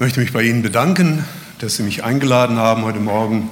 Ich 0.00 0.02
möchte 0.02 0.20
mich 0.20 0.32
bei 0.32 0.44
Ihnen 0.44 0.62
bedanken, 0.62 1.26
dass 1.58 1.76
Sie 1.76 1.82
mich 1.82 2.04
eingeladen 2.04 2.56
haben, 2.56 2.84
heute 2.84 3.00
Morgen 3.00 3.50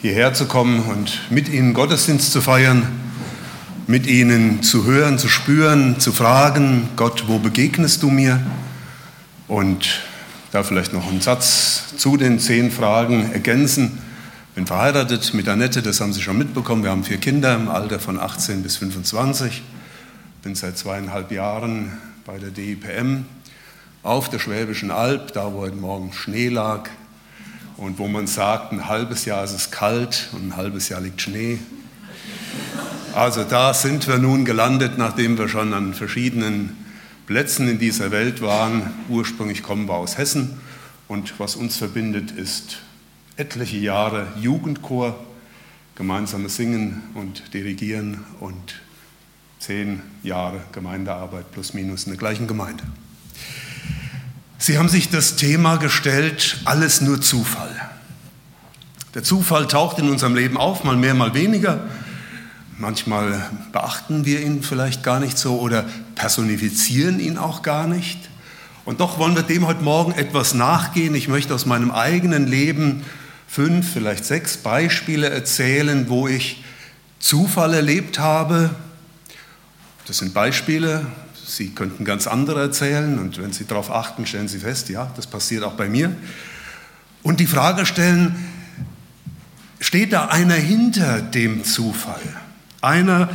hierher 0.00 0.32
zu 0.32 0.46
kommen 0.46 0.78
und 0.84 1.22
mit 1.28 1.48
Ihnen 1.48 1.74
Gottesdienst 1.74 2.30
zu 2.30 2.40
feiern, 2.40 2.86
mit 3.88 4.06
Ihnen 4.06 4.62
zu 4.62 4.84
hören, 4.84 5.18
zu 5.18 5.26
spüren, 5.26 5.98
zu 5.98 6.12
fragen, 6.12 6.88
Gott, 6.94 7.24
wo 7.26 7.40
begegnest 7.40 8.04
du 8.04 8.10
mir? 8.10 8.40
Und 9.48 10.02
da 10.52 10.62
vielleicht 10.62 10.92
noch 10.92 11.08
einen 11.08 11.20
Satz 11.20 11.96
zu 11.96 12.16
den 12.16 12.38
zehn 12.38 12.70
Fragen 12.70 13.32
ergänzen. 13.32 13.98
Bin 14.54 14.68
verheiratet 14.68 15.34
mit 15.34 15.48
Annette, 15.48 15.82
das 15.82 16.00
haben 16.00 16.12
Sie 16.12 16.22
schon 16.22 16.38
mitbekommen. 16.38 16.84
Wir 16.84 16.90
haben 16.90 17.02
vier 17.02 17.18
Kinder 17.18 17.56
im 17.56 17.68
Alter 17.68 17.98
von 17.98 18.20
18 18.20 18.62
bis 18.62 18.76
25. 18.76 19.64
Bin 20.44 20.54
seit 20.54 20.78
zweieinhalb 20.78 21.32
Jahren 21.32 21.90
bei 22.24 22.38
der 22.38 22.50
DIPM 22.50 23.24
auf 24.06 24.28
der 24.28 24.38
Schwäbischen 24.38 24.92
Alb, 24.92 25.32
da 25.32 25.52
wo 25.52 25.58
heute 25.58 25.74
Morgen 25.74 26.12
Schnee 26.12 26.48
lag 26.48 26.88
und 27.76 27.98
wo 27.98 28.06
man 28.06 28.28
sagt, 28.28 28.72
ein 28.72 28.86
halbes 28.86 29.24
Jahr 29.24 29.42
ist 29.42 29.52
es 29.52 29.72
kalt 29.72 30.28
und 30.32 30.48
ein 30.48 30.56
halbes 30.56 30.88
Jahr 30.88 31.00
liegt 31.00 31.20
Schnee. 31.20 31.58
Also 33.14 33.42
da 33.42 33.74
sind 33.74 34.06
wir 34.06 34.18
nun 34.18 34.44
gelandet, 34.44 34.96
nachdem 34.96 35.36
wir 35.38 35.48
schon 35.48 35.74
an 35.74 35.92
verschiedenen 35.92 36.76
Plätzen 37.26 37.66
in 37.66 37.80
dieser 37.80 38.12
Welt 38.12 38.42
waren. 38.42 38.94
Ursprünglich 39.08 39.64
kommen 39.64 39.88
wir 39.88 39.94
aus 39.94 40.18
Hessen 40.18 40.60
und 41.08 41.40
was 41.40 41.56
uns 41.56 41.76
verbindet, 41.76 42.30
ist 42.30 42.78
etliche 43.36 43.78
Jahre 43.78 44.28
Jugendchor, 44.40 45.18
gemeinsames 45.96 46.54
Singen 46.54 47.02
und 47.14 47.52
Dirigieren 47.54 48.24
und 48.38 48.80
zehn 49.58 50.00
Jahre 50.22 50.60
Gemeindearbeit 50.70 51.50
plus 51.50 51.74
minus 51.74 52.04
in 52.04 52.12
der 52.12 52.18
gleichen 52.18 52.46
Gemeinde. 52.46 52.84
Sie 54.58 54.78
haben 54.78 54.88
sich 54.88 55.10
das 55.10 55.36
Thema 55.36 55.76
gestellt, 55.76 56.58
alles 56.64 57.00
nur 57.00 57.20
Zufall. 57.20 57.74
Der 59.14 59.22
Zufall 59.22 59.68
taucht 59.68 59.98
in 59.98 60.08
unserem 60.08 60.34
Leben 60.34 60.56
auf, 60.56 60.82
mal 60.82 60.96
mehr, 60.96 61.14
mal 61.14 61.34
weniger. 61.34 61.80
Manchmal 62.78 63.50
beachten 63.72 64.24
wir 64.24 64.40
ihn 64.40 64.62
vielleicht 64.62 65.02
gar 65.02 65.20
nicht 65.20 65.38
so 65.38 65.58
oder 65.60 65.84
personifizieren 66.14 67.20
ihn 67.20 67.38
auch 67.38 67.62
gar 67.62 67.86
nicht. 67.86 68.18
Und 68.84 69.00
doch 69.00 69.18
wollen 69.18 69.34
wir 69.34 69.42
dem 69.42 69.66
heute 69.66 69.82
Morgen 69.82 70.12
etwas 70.12 70.54
nachgehen. 70.54 71.14
Ich 71.14 71.28
möchte 71.28 71.54
aus 71.54 71.66
meinem 71.66 71.90
eigenen 71.90 72.46
Leben 72.46 73.02
fünf, 73.46 73.92
vielleicht 73.92 74.24
sechs 74.24 74.56
Beispiele 74.56 75.28
erzählen, 75.28 76.08
wo 76.08 76.28
ich 76.28 76.62
Zufall 77.18 77.74
erlebt 77.74 78.18
habe. 78.18 78.70
Das 80.06 80.18
sind 80.18 80.34
Beispiele, 80.34 81.06
Sie 81.46 81.70
könnten 81.70 82.04
ganz 82.04 82.26
andere 82.26 82.60
erzählen 82.60 83.18
und 83.20 83.40
wenn 83.40 83.52
Sie 83.52 83.66
darauf 83.66 83.90
achten, 83.90 84.26
stellen 84.26 84.48
Sie 84.48 84.58
fest, 84.58 84.88
ja, 84.88 85.12
das 85.14 85.28
passiert 85.28 85.62
auch 85.62 85.74
bei 85.74 85.88
mir. 85.88 86.14
Und 87.22 87.38
die 87.38 87.46
Frage 87.46 87.86
stellen, 87.86 88.34
steht 89.78 90.12
da 90.12 90.26
einer 90.26 90.54
hinter 90.54 91.22
dem 91.22 91.62
Zufall? 91.62 92.20
Einer, 92.82 93.28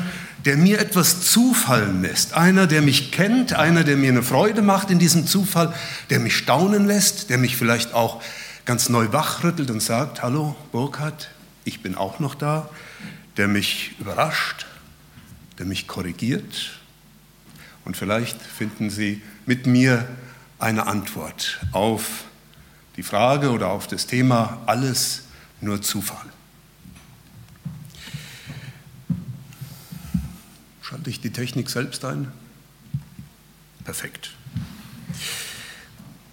der 0.44 0.58
mir 0.58 0.80
etwas 0.80 1.22
zufallen 1.22 2.02
lässt, 2.02 2.34
einer, 2.34 2.68
der 2.68 2.82
mich 2.82 3.12
kennt, 3.12 3.54
einer, 3.54 3.86
der 3.86 3.96
mir 3.96 4.10
eine 4.10 4.24
Freude 4.24 4.62
macht 4.62 4.92
in 4.92 5.00
diesem 5.00 5.26
Zufall, 5.26 5.74
der 6.10 6.20
mich 6.20 6.36
staunen 6.36 6.88
lässt, 6.88 7.30
der 7.30 7.38
mich 7.38 7.56
vielleicht 7.56 7.94
auch 7.94 8.22
ganz 8.66 8.90
neu 8.90 9.14
wachrüttelt 9.14 9.72
und 9.72 9.82
sagt, 9.82 10.22
hallo 10.22 10.56
Burkhard, 10.72 11.30
ich 11.64 11.82
bin 11.82 11.96
auch 11.96 12.20
noch 12.20 12.36
da, 12.36 12.70
der 13.38 13.48
mich 13.48 13.96
überrascht, 14.00 14.66
der 15.60 15.66
mich 15.66 15.88
korrigiert, 15.88 16.81
und 17.86 17.98
vielleicht 17.98 18.42
finden 18.42 18.90
Sie 18.90 19.22
mit 19.46 19.68
mir 19.68 20.08
eine 20.60 20.88
Antwort 20.88 21.60
auf 21.72 22.26
die 22.96 23.04
Frage 23.04 23.52
oder 23.52 23.70
auf 23.70 23.88
das 23.88 24.08
Thema 24.08 24.62
alles 24.66 25.24
nur 25.60 25.82
Zufall. 25.82 26.26
Schalte 30.82 31.10
ich 31.10 31.22
die 31.22 31.32
Technik 31.32 31.70
selbst 31.70 32.04
ein? 32.06 32.32
Perfekt. 33.84 34.32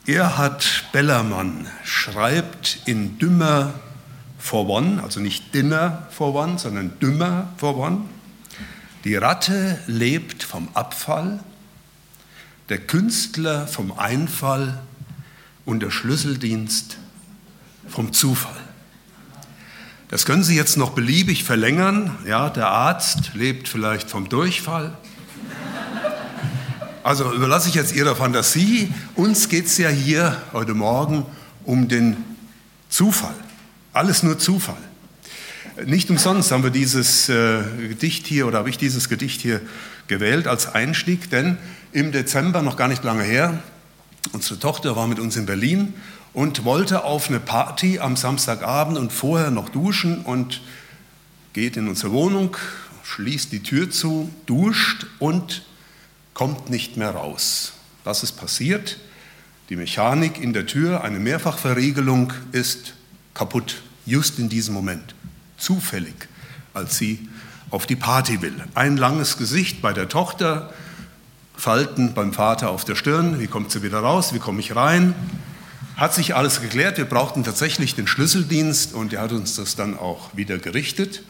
Erhard 0.06 0.84
Bellermann 0.92 1.66
schreibt 1.84 2.80
in 2.86 3.18
Dümmer 3.18 3.74
for 4.38 4.68
One, 4.68 5.02
also 5.02 5.20
nicht 5.20 5.54
Dinner 5.54 6.08
for 6.10 6.34
One, 6.34 6.58
sondern 6.58 6.98
Dümmer 6.98 7.48
for 7.56 7.76
One, 7.76 8.06
die 9.08 9.16
Ratte 9.16 9.78
lebt 9.86 10.42
vom 10.42 10.68
Abfall, 10.74 11.40
der 12.68 12.76
Künstler 12.76 13.66
vom 13.66 13.98
Einfall 13.98 14.82
und 15.64 15.80
der 15.80 15.90
Schlüsseldienst 15.90 16.98
vom 17.88 18.12
Zufall. 18.12 18.60
Das 20.08 20.26
können 20.26 20.44
Sie 20.44 20.56
jetzt 20.56 20.76
noch 20.76 20.90
beliebig 20.90 21.44
verlängern. 21.44 22.18
Ja, 22.26 22.50
der 22.50 22.68
Arzt 22.68 23.30
lebt 23.32 23.66
vielleicht 23.68 24.10
vom 24.10 24.28
Durchfall. 24.28 24.94
Also 27.02 27.32
überlasse 27.32 27.70
ich 27.70 27.76
jetzt 27.76 27.94
Ihrer 27.94 28.14
Fantasie. 28.14 28.92
Uns 29.14 29.48
geht 29.48 29.68
es 29.68 29.78
ja 29.78 29.88
hier 29.88 30.36
heute 30.52 30.74
Morgen 30.74 31.24
um 31.64 31.88
den 31.88 32.18
Zufall. 32.90 33.34
Alles 33.94 34.22
nur 34.22 34.38
Zufall. 34.38 34.76
Nicht 35.86 36.10
umsonst 36.10 36.50
haben 36.50 36.64
wir 36.64 36.70
dieses 36.70 37.28
äh, 37.28 37.62
Gedicht 37.88 38.26
hier 38.26 38.46
oder 38.46 38.58
habe 38.58 38.70
ich 38.70 38.78
dieses 38.78 39.08
Gedicht 39.08 39.40
hier 39.40 39.60
gewählt 40.08 40.48
als 40.48 40.74
Einstieg, 40.74 41.30
denn 41.30 41.56
im 41.92 42.10
Dezember, 42.10 42.62
noch 42.62 42.76
gar 42.76 42.88
nicht 42.88 43.04
lange 43.04 43.22
her, 43.22 43.62
unsere 44.32 44.58
Tochter 44.58 44.96
war 44.96 45.06
mit 45.06 45.20
uns 45.20 45.36
in 45.36 45.46
Berlin 45.46 45.94
und 46.32 46.64
wollte 46.64 47.04
auf 47.04 47.28
eine 47.28 47.38
Party 47.38 48.00
am 48.00 48.16
Samstagabend 48.16 48.98
und 48.98 49.12
vorher 49.12 49.50
noch 49.50 49.68
duschen 49.68 50.22
und 50.22 50.62
geht 51.52 51.76
in 51.76 51.86
unsere 51.86 52.12
Wohnung, 52.12 52.56
schließt 53.04 53.52
die 53.52 53.62
Tür 53.62 53.90
zu, 53.90 54.30
duscht 54.46 55.06
und 55.20 55.64
kommt 56.34 56.70
nicht 56.70 56.96
mehr 56.96 57.10
raus. 57.10 57.74
Was 58.02 58.24
ist 58.24 58.32
passiert? 58.32 58.98
Die 59.68 59.76
Mechanik 59.76 60.40
in 60.40 60.52
der 60.52 60.66
Tür, 60.66 61.04
eine 61.04 61.20
Mehrfachverriegelung 61.20 62.32
ist 62.50 62.94
kaputt, 63.34 63.82
just 64.06 64.38
in 64.38 64.48
diesem 64.48 64.74
Moment 64.74 65.14
zufällig, 65.58 66.14
als 66.74 66.96
sie 66.96 67.28
auf 67.70 67.86
die 67.86 67.96
Party 67.96 68.40
will. 68.40 68.54
Ein 68.74 68.96
langes 68.96 69.36
Gesicht 69.36 69.82
bei 69.82 69.92
der 69.92 70.08
Tochter, 70.08 70.72
Falten 71.58 72.14
beim 72.14 72.32
Vater 72.32 72.70
auf 72.70 72.84
der 72.84 72.94
Stirn. 72.94 73.40
Wie 73.40 73.48
kommt 73.48 73.72
sie 73.72 73.82
wieder 73.82 73.98
raus? 73.98 74.32
Wie 74.32 74.38
komme 74.38 74.60
ich 74.60 74.76
rein? 74.76 75.14
Hat 75.96 76.14
sich 76.14 76.36
alles 76.36 76.60
geklärt. 76.60 76.98
Wir 76.98 77.04
brauchten 77.04 77.42
tatsächlich 77.42 77.96
den 77.96 78.06
Schlüsseldienst 78.06 78.94
und 78.94 79.12
er 79.12 79.22
hat 79.22 79.32
uns 79.32 79.56
das 79.56 79.74
dann 79.74 79.98
auch 79.98 80.36
wieder 80.36 80.58
gerichtet. 80.58 81.24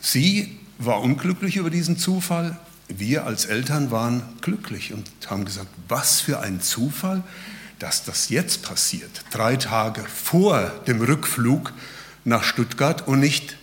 Sie 0.00 0.58
war 0.78 1.00
unglücklich 1.00 1.56
über 1.56 1.70
diesen 1.70 1.96
Zufall. 1.96 2.58
Wir 2.88 3.24
als 3.24 3.46
Eltern 3.46 3.90
waren 3.90 4.22
glücklich 4.42 4.92
und 4.92 5.08
haben 5.28 5.46
gesagt, 5.46 5.68
was 5.88 6.20
für 6.20 6.40
ein 6.40 6.60
Zufall, 6.60 7.22
dass 7.78 8.04
das 8.04 8.28
jetzt 8.28 8.62
passiert. 8.62 9.24
Drei 9.30 9.56
Tage 9.56 10.02
vor 10.02 10.70
dem 10.86 11.00
Rückflug 11.00 11.72
nach 12.30 12.44
Stuttgart 12.44 13.06
und 13.06 13.20
nicht 13.20 13.56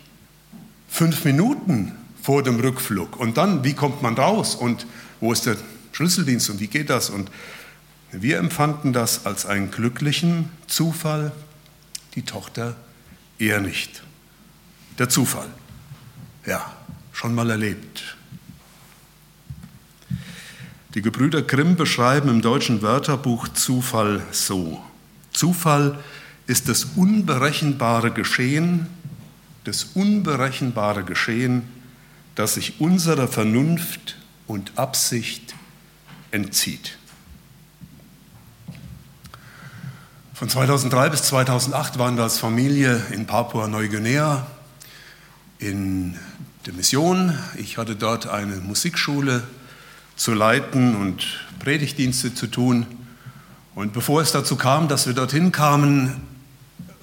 fünf 0.90 1.26
Minuten 1.26 1.94
vor 2.22 2.44
dem 2.44 2.60
Rückflug. 2.60 3.18
Und 3.18 3.38
dann, 3.38 3.64
wie 3.64 3.74
kommt 3.74 4.02
man 4.04 4.16
raus 4.16 4.54
und 4.56 4.86
wo 5.22 5.32
ist 5.32 5.46
der 5.46 5.56
Schlüsseldienst 5.94 6.50
und 6.50 6.60
wie 6.60 6.68
geht 6.68 6.90
das? 6.90 7.10
Und 7.10 7.32
wir 8.12 8.38
empfanden 8.38 8.94
das 8.94 9.26
als 9.26 9.46
einen 9.46 9.72
glücklichen 9.72 10.52
Zufall, 10.68 11.32
die 12.16 12.24
Tochter 12.24 12.76
eher 13.40 13.62
nicht. 13.62 14.04
Der 15.00 15.08
Zufall. 15.10 15.48
Ja, 16.46 16.74
schon 17.14 17.34
mal 17.34 17.50
erlebt. 17.50 18.18
Die 20.94 21.02
Gebrüder 21.02 21.42
Grimm 21.42 21.76
beschreiben 21.76 22.28
im 22.28 22.42
deutschen 22.42 22.82
Wörterbuch 22.82 23.48
Zufall 23.50 24.22
so. 24.32 24.84
Zufall 25.32 25.92
ist 25.92 26.18
das 26.48 26.86
unberechenbare 26.96 28.12
Geschehen, 28.12 28.88
das 29.66 29.84
unberechenbare 29.94 31.04
Geschehen, 31.04 31.64
das 32.36 32.54
sich 32.54 32.80
unserer 32.80 33.28
Vernunft 33.28 34.18
und 34.48 34.78
Absicht 34.78 35.56
entzieht. 36.32 36.98
Von 40.34 40.50
2003 40.50 41.10
bis 41.10 41.24
2008 41.24 41.98
waren 41.98 42.16
wir 42.16 42.24
als 42.24 42.38
Familie 42.38 43.02
in 43.12 43.26
Papua-Neuguinea 43.26 44.46
in 45.58 46.16
der 46.68 46.74
Mission. 46.74 47.38
Ich 47.58 47.78
hatte 47.78 47.96
dort 47.96 48.28
eine 48.28 48.58
Musikschule 48.58 49.44
zu 50.16 50.34
leiten 50.34 50.96
und 50.96 51.26
Predigtdienste 51.60 52.36
zu 52.36 52.48
tun. 52.48 52.86
Und 53.74 53.94
bevor 53.94 54.22
es 54.22 54.32
dazu 54.32 54.56
kam, 54.56 54.88
dass 54.88 55.08
wir 55.08 55.14
dorthin 55.14 55.52
kamen, 55.52 56.22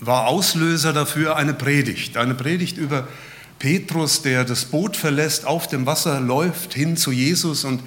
war 0.01 0.27
Auslöser 0.27 0.93
dafür 0.93 1.37
eine 1.37 1.55
Predigt, 1.55 2.17
eine 2.17 2.35
Predigt 2.35 2.77
über 2.77 3.07
Petrus, 3.59 4.23
der 4.23 4.45
das 4.45 4.67
Boot 4.67 4.97
verlässt, 4.97 5.47
auf 5.47 5.69
dem 5.69 5.87
Wasser 5.87 6.21
läuft 6.21 6.75
hin 6.75 6.97
zu 6.97 7.13
Jesus. 7.13 7.65
Und 7.65 7.81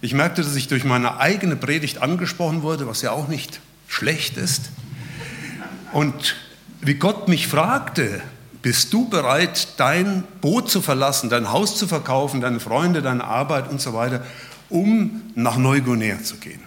ich 0.00 0.12
merkte, 0.14 0.42
dass 0.42 0.54
ich 0.56 0.68
durch 0.68 0.84
meine 0.84 1.18
eigene 1.18 1.56
Predigt 1.56 2.02
angesprochen 2.02 2.62
wurde, 2.62 2.86
was 2.86 3.02
ja 3.02 3.12
auch 3.12 3.28
nicht 3.28 3.60
schlecht 3.88 4.36
ist. 4.36 4.70
Und 5.92 6.36
wie 6.80 6.94
Gott 6.94 7.28
mich 7.28 7.46
fragte, 7.46 8.20
bist 8.60 8.92
du 8.92 9.08
bereit, 9.08 9.68
dein 9.76 10.24
Boot 10.40 10.70
zu 10.70 10.82
verlassen, 10.82 11.30
dein 11.30 11.52
Haus 11.52 11.76
zu 11.76 11.86
verkaufen, 11.86 12.40
deine 12.40 12.60
Freunde, 12.60 13.02
deine 13.02 13.24
Arbeit 13.24 13.70
und 13.70 13.80
so 13.80 13.94
weiter, 13.94 14.24
um 14.68 15.22
nach 15.34 15.56
Neuguinea 15.56 16.22
zu 16.22 16.36
gehen? 16.36 16.60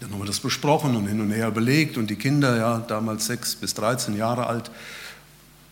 Dann 0.00 0.12
haben 0.12 0.18
wir 0.18 0.26
das 0.26 0.40
besprochen 0.40 0.94
und 0.94 1.06
hin 1.06 1.20
und 1.20 1.30
her 1.30 1.48
überlegt 1.48 1.96
und 1.96 2.08
die 2.08 2.16
Kinder, 2.16 2.56
ja, 2.56 2.78
damals 2.78 3.26
sechs 3.26 3.56
bis 3.56 3.74
13 3.74 4.16
Jahre 4.16 4.46
alt, 4.46 4.70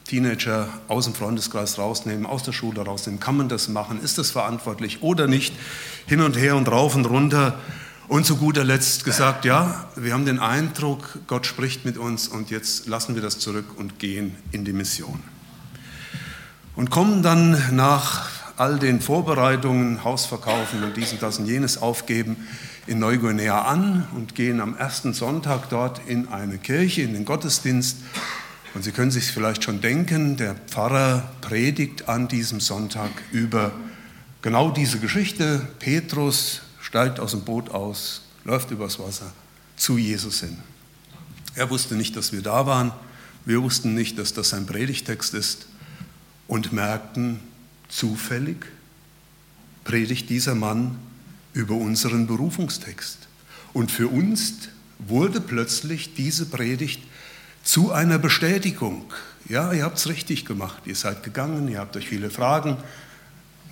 Teenager 0.05 0.69
aus 0.89 1.05
dem 1.05 1.15
Freundeskreis 1.15 1.79
rausnehmen, 1.79 2.27
aus 2.27 2.43
der 2.43 2.53
Schule 2.53 2.83
rausnehmen. 2.83 3.21
Kann 3.21 3.37
man 3.37 3.49
das 3.49 3.69
machen? 3.69 4.03
Ist 4.03 4.19
das 4.19 4.31
verantwortlich 4.31 5.03
oder 5.03 5.27
nicht? 5.27 5.55
Hin 6.07 6.21
und 6.21 6.37
her 6.37 6.57
und 6.57 6.69
rauf 6.69 6.95
und 6.95 7.07
runter. 7.07 7.59
Und 8.07 8.27
zu 8.27 8.37
guter 8.37 8.65
Letzt 8.65 9.05
gesagt, 9.05 9.47
ja, 9.47 9.89
wir 9.97 10.13
haben 10.13 10.27
den 10.27 10.39
Eindruck, 10.39 11.19
Gott 11.27 11.47
spricht 11.47 11.87
mit 11.87 11.97
uns 11.97 12.29
und 12.29 12.51
jetzt 12.51 12.87
lassen 12.87 13.15
wir 13.15 13.23
das 13.23 13.39
zurück 13.39 13.65
und 13.77 13.99
gehen 13.99 14.37
in 14.53 14.67
die 14.67 14.75
Mission. 14.75 15.23
Und 16.77 16.91
kommen 16.91 17.23
dann 17.23 17.75
nach 17.75 18.29
all 18.57 18.79
den 18.79 19.01
Vorbereitungen, 19.01 20.05
Haus 20.05 20.27
verkaufen 20.27 20.83
und 20.85 20.97
dies 20.99 21.13
und 21.13 21.23
das 21.23 21.39
und 21.39 21.47
jenes 21.47 21.81
aufgeben, 21.81 22.37
in 22.87 22.99
Neuguinea 22.99 23.63
an 23.63 24.07
und 24.15 24.35
gehen 24.35 24.61
am 24.61 24.77
ersten 24.77 25.15
Sonntag 25.15 25.69
dort 25.71 26.01
in 26.07 26.29
eine 26.29 26.59
Kirche, 26.59 27.03
in 27.03 27.15
den 27.15 27.25
Gottesdienst 27.25 27.97
und 28.75 28.83
Sie 28.83 28.91
können 28.91 29.13
sich 29.13 29.27
vielleicht 29.27 29.63
schon 29.63 29.81
denken, 29.81 30.37
der 30.37 30.57
Pfarrer 30.57 31.33
predigt 31.41 32.09
an 32.09 32.27
diesem 32.27 32.59
Sonntag 32.59 33.11
über 33.31 33.71
genau 34.43 34.73
diese 34.73 34.99
Geschichte. 34.99 35.67
Petrus 35.79 36.63
steigt 36.81 37.21
aus 37.21 37.31
dem 37.31 37.43
Boot 37.43 37.71
aus, 37.71 38.23
läuft 38.45 38.73
übers 38.73 38.99
Wasser 38.99 39.33
zu 39.77 39.97
Jesus 39.97 40.41
hin. 40.41 40.59
Er 41.55 41.71
wusste 41.71 41.95
nicht, 41.95 42.17
dass 42.17 42.33
wir 42.33 42.43
da 42.43 42.67
waren. 42.67 42.91
Wir 43.45 43.63
wussten 43.63 43.95
nicht, 43.95 44.19
dass 44.19 44.35
das 44.35 44.49
sein 44.49 44.67
Predigtext 44.67 45.35
ist 45.35 45.67
und 46.49 46.73
merkten 46.73 47.39
zufällig, 47.89 48.67
predigt 49.85 50.31
dieser 50.31 50.57
Mann 50.57 50.99
über 51.55 51.75
unseren 51.75 52.27
Berufungstext. 52.27 53.19
Und 53.73 53.91
für 53.91 54.09
uns 54.09 54.69
wurde 54.99 55.41
plötzlich 55.41 56.15
diese 56.15 56.47
Predigt 56.47 57.03
zu 57.63 57.93
einer 57.93 58.19
Bestätigung. 58.19 59.11
Ja, 59.49 59.73
ihr 59.73 59.85
habt 59.85 59.99
es 59.99 60.09
richtig 60.09 60.45
gemacht. 60.45 60.83
Ihr 60.85 60.97
seid 60.97 61.23
gegangen, 61.23 61.69
ihr 61.69 61.79
habt 61.79 61.97
euch 61.97 62.09
viele 62.09 62.31
Fragen, 62.31 62.77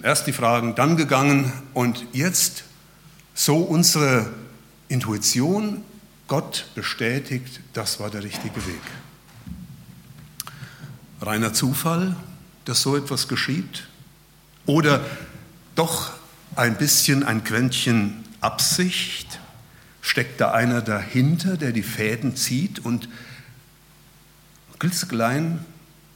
erst 0.02 0.26
die 0.26 0.32
Fragen, 0.32 0.74
dann 0.74 0.96
gegangen 0.96 1.52
und 1.74 2.06
jetzt 2.12 2.64
so 3.34 3.56
unsere 3.56 4.30
Intuition, 4.88 5.82
Gott 6.28 6.66
bestätigt, 6.74 7.60
das 7.72 8.00
war 8.00 8.10
der 8.10 8.22
richtige 8.22 8.56
Weg. 8.66 8.80
Reiner 11.20 11.52
Zufall, 11.52 12.16
dass 12.64 12.82
so 12.82 12.96
etwas 12.96 13.28
geschieht? 13.28 13.86
Oder 14.66 15.04
doch 15.74 16.12
ein 16.56 16.76
bisschen 16.76 17.22
ein 17.22 17.44
Quäntchen 17.44 18.24
Absicht? 18.40 19.38
Steckt 20.00 20.40
da 20.40 20.50
einer 20.52 20.82
dahinter, 20.82 21.56
der 21.56 21.72
die 21.72 21.82
Fäden 21.82 22.36
zieht 22.36 22.80
und 22.80 23.08
klitzeklein 24.78 25.64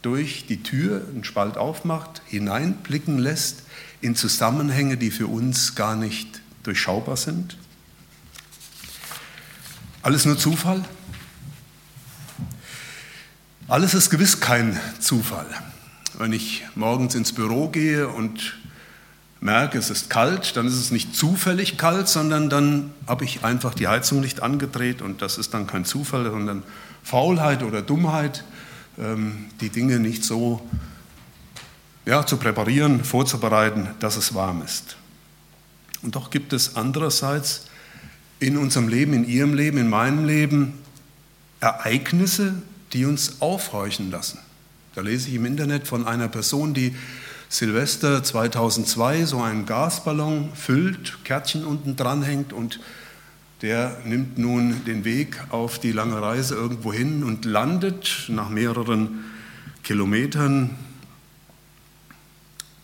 durch 0.02 0.46
die 0.46 0.62
Tür 0.62 1.06
einen 1.08 1.24
Spalt 1.24 1.56
aufmacht, 1.56 2.20
hineinblicken 2.26 3.18
lässt 3.18 3.62
in 4.00 4.16
Zusammenhänge, 4.16 4.96
die 4.96 5.10
für 5.10 5.28
uns 5.28 5.74
gar 5.74 5.96
nicht 5.96 6.40
durchschaubar 6.64 7.16
sind? 7.16 7.56
Alles 10.02 10.24
nur 10.24 10.38
Zufall? 10.38 10.84
Alles 13.68 13.94
ist 13.94 14.10
gewiss 14.10 14.40
kein 14.40 14.78
Zufall. 15.00 15.46
Wenn 16.18 16.32
ich 16.32 16.64
morgens 16.76 17.14
ins 17.14 17.32
Büro 17.32 17.68
gehe 17.68 18.08
und 18.08 18.56
merke, 19.40 19.78
es 19.78 19.90
ist 19.90 20.10
kalt, 20.10 20.56
dann 20.56 20.66
ist 20.66 20.74
es 20.74 20.90
nicht 20.90 21.14
zufällig 21.14 21.76
kalt, 21.76 22.08
sondern 22.08 22.48
dann 22.48 22.92
habe 23.06 23.24
ich 23.24 23.44
einfach 23.44 23.74
die 23.74 23.88
Heizung 23.88 24.20
nicht 24.20 24.42
angedreht 24.42 25.02
und 25.02 25.22
das 25.22 25.38
ist 25.38 25.54
dann 25.54 25.66
kein 25.66 25.84
Zufall, 25.84 26.30
sondern 26.30 26.62
Faulheit 27.02 27.62
oder 27.62 27.82
Dummheit. 27.82 28.44
Ähm, 28.98 29.46
die 29.60 29.68
Dinge 29.68 29.98
nicht 29.98 30.24
so 30.24 30.66
ja, 32.06 32.24
zu 32.24 32.36
präparieren, 32.38 33.04
vorzubereiten, 33.04 33.88
dass 33.98 34.16
es 34.16 34.34
warm 34.34 34.62
ist. 34.62 34.96
Und 36.02 36.14
doch 36.14 36.30
gibt 36.30 36.52
es 36.52 36.76
andererseits 36.76 37.66
in 38.38 38.56
unserem 38.56 38.88
Leben, 38.88 39.12
in 39.12 39.28
Ihrem 39.28 39.54
Leben, 39.54 39.78
in 39.78 39.88
meinem 39.88 40.24
Leben 40.24 40.74
Ereignisse, 41.60 42.54
die 42.92 43.04
uns 43.04 43.40
aufhorchen 43.40 44.10
lassen. 44.10 44.38
Da 44.94 45.00
lese 45.00 45.28
ich 45.28 45.34
im 45.34 45.44
Internet 45.44 45.86
von 45.86 46.06
einer 46.06 46.28
Person, 46.28 46.72
die 46.72 46.94
Silvester 47.48 48.22
2002 48.24 49.24
so 49.24 49.40
einen 49.40 49.66
Gasballon 49.66 50.50
füllt, 50.54 51.18
Kärtchen 51.24 51.64
unten 51.64 51.96
dranhängt 51.96 52.52
und 52.52 52.80
der 53.62 53.98
nimmt 54.04 54.36
nun 54.36 54.84
den 54.84 55.04
Weg 55.04 55.40
auf 55.50 55.78
die 55.78 55.92
lange 55.92 56.20
Reise 56.20 56.54
irgendwo 56.54 56.92
hin 56.92 57.24
und 57.24 57.44
landet 57.44 58.26
nach 58.28 58.50
mehreren 58.50 59.24
Kilometern, 59.82 60.76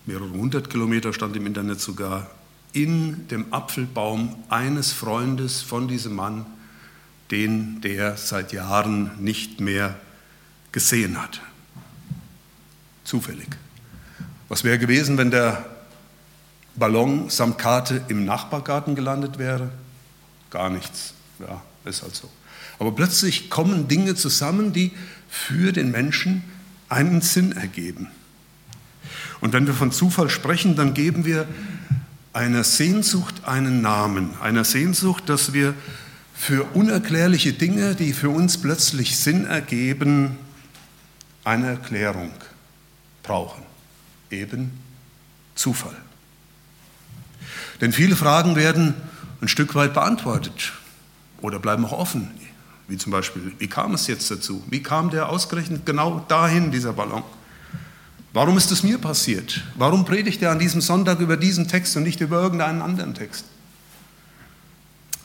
mehrere 0.07 0.31
hundert 0.31 0.71
Kilometer 0.71 1.13
stand 1.13 1.37
im 1.37 1.47
Internet 1.47 1.81
sogar, 1.81 2.31
in 2.73 3.29
dem 3.29 3.53
Apfelbaum 3.53 4.37
eines 4.49 4.93
Freundes 4.93 5.61
von 5.61 5.89
diesem 5.89 6.15
Mann, 6.15 6.47
den 7.31 7.81
der 7.81 8.17
seit 8.17 8.53
Jahren 8.53 9.11
nicht 9.19 9.61
mehr 9.61 9.99
gesehen 10.71 11.21
hat. 11.21 11.41
Zufällig. 13.05 13.49
Was 14.53 14.65
wäre 14.65 14.79
gewesen, 14.79 15.17
wenn 15.17 15.31
der 15.31 15.65
Ballon 16.77 17.31
samt 17.31 17.57
Karte 17.57 18.03
im 18.09 18.27
Nachbargarten 18.27 18.95
gelandet 18.95 19.39
wäre? 19.39 19.71
gar 20.51 20.69
nichts. 20.69 21.15
Ja, 21.39 21.63
ist 21.87 22.03
halt 22.03 22.15
so. 22.15 22.29
Aber 22.79 22.93
plötzlich 22.93 23.49
kommen 23.49 23.89
Dinge 23.89 24.15
zusammen, 24.15 24.75
die 24.75 24.93
für 25.31 25.73
den 25.73 25.91
Menschen 25.91 26.45
einen 26.91 27.23
Sinn 27.23 27.53
ergeben. 27.53 28.09
Und 29.41 29.55
wenn 29.55 29.67
wir 29.67 29.73
von 29.73 29.91
Zufall 29.91 30.29
sprechen, 30.29 30.77
dann 30.77 30.93
geben 30.93 31.25
wir 31.25 31.49
einer 32.35 32.63
Sehnsucht 32.63 33.45
einen 33.47 33.81
Namen, 33.81 34.39
einer 34.43 34.65
Sehnsucht, 34.65 35.31
dass 35.31 35.55
wir 35.55 35.73
für 36.35 36.65
unerklärliche 36.75 37.55
Dinge, 37.55 37.95
die 37.95 38.13
für 38.13 38.29
uns 38.29 38.59
plötzlich 38.59 39.17
Sinn 39.17 39.47
ergeben, 39.47 40.37
eine 41.43 41.69
Erklärung 41.69 42.33
brauchen. 43.23 43.72
Eben 44.33 44.73
Zufall. 45.55 45.97
Denn 47.81 47.93
viele 47.93 48.17
Fragen 48.17 48.57
werden 48.57 48.95
ein 49.41 49.49
Stück 49.49 49.75
weit 49.75 49.95
beantwortet 49.95 50.73
oder 51.41 51.59
bleiben 51.59 51.85
auch 51.85 51.93
offen. 51.93 52.31
Wie 52.89 52.97
zum 52.97 53.13
Beispiel, 53.13 53.53
wie 53.59 53.69
kam 53.69 53.95
es 53.95 54.07
jetzt 54.07 54.31
dazu? 54.31 54.65
Wie 54.69 54.83
kam 54.83 55.11
der 55.11 55.29
ausgerechnet 55.29 55.85
genau 55.87 56.25
dahin, 56.29 56.73
dieser 56.73 56.93
Ballon? 56.93 57.23
Warum 58.33 58.57
ist 58.57 58.71
es 58.73 58.83
mir 58.83 58.99
passiert? 58.99 59.63
Warum 59.77 60.05
predigt 60.05 60.41
er 60.43 60.51
an 60.51 60.59
diesem 60.59 60.81
Sonntag 60.81 61.21
über 61.21 61.37
diesen 61.37 61.69
Text 61.69 61.97
und 61.97 62.03
nicht 62.03 62.21
über 62.21 62.41
irgendeinen 62.41 62.81
anderen 62.81 63.15
Text? 63.15 63.45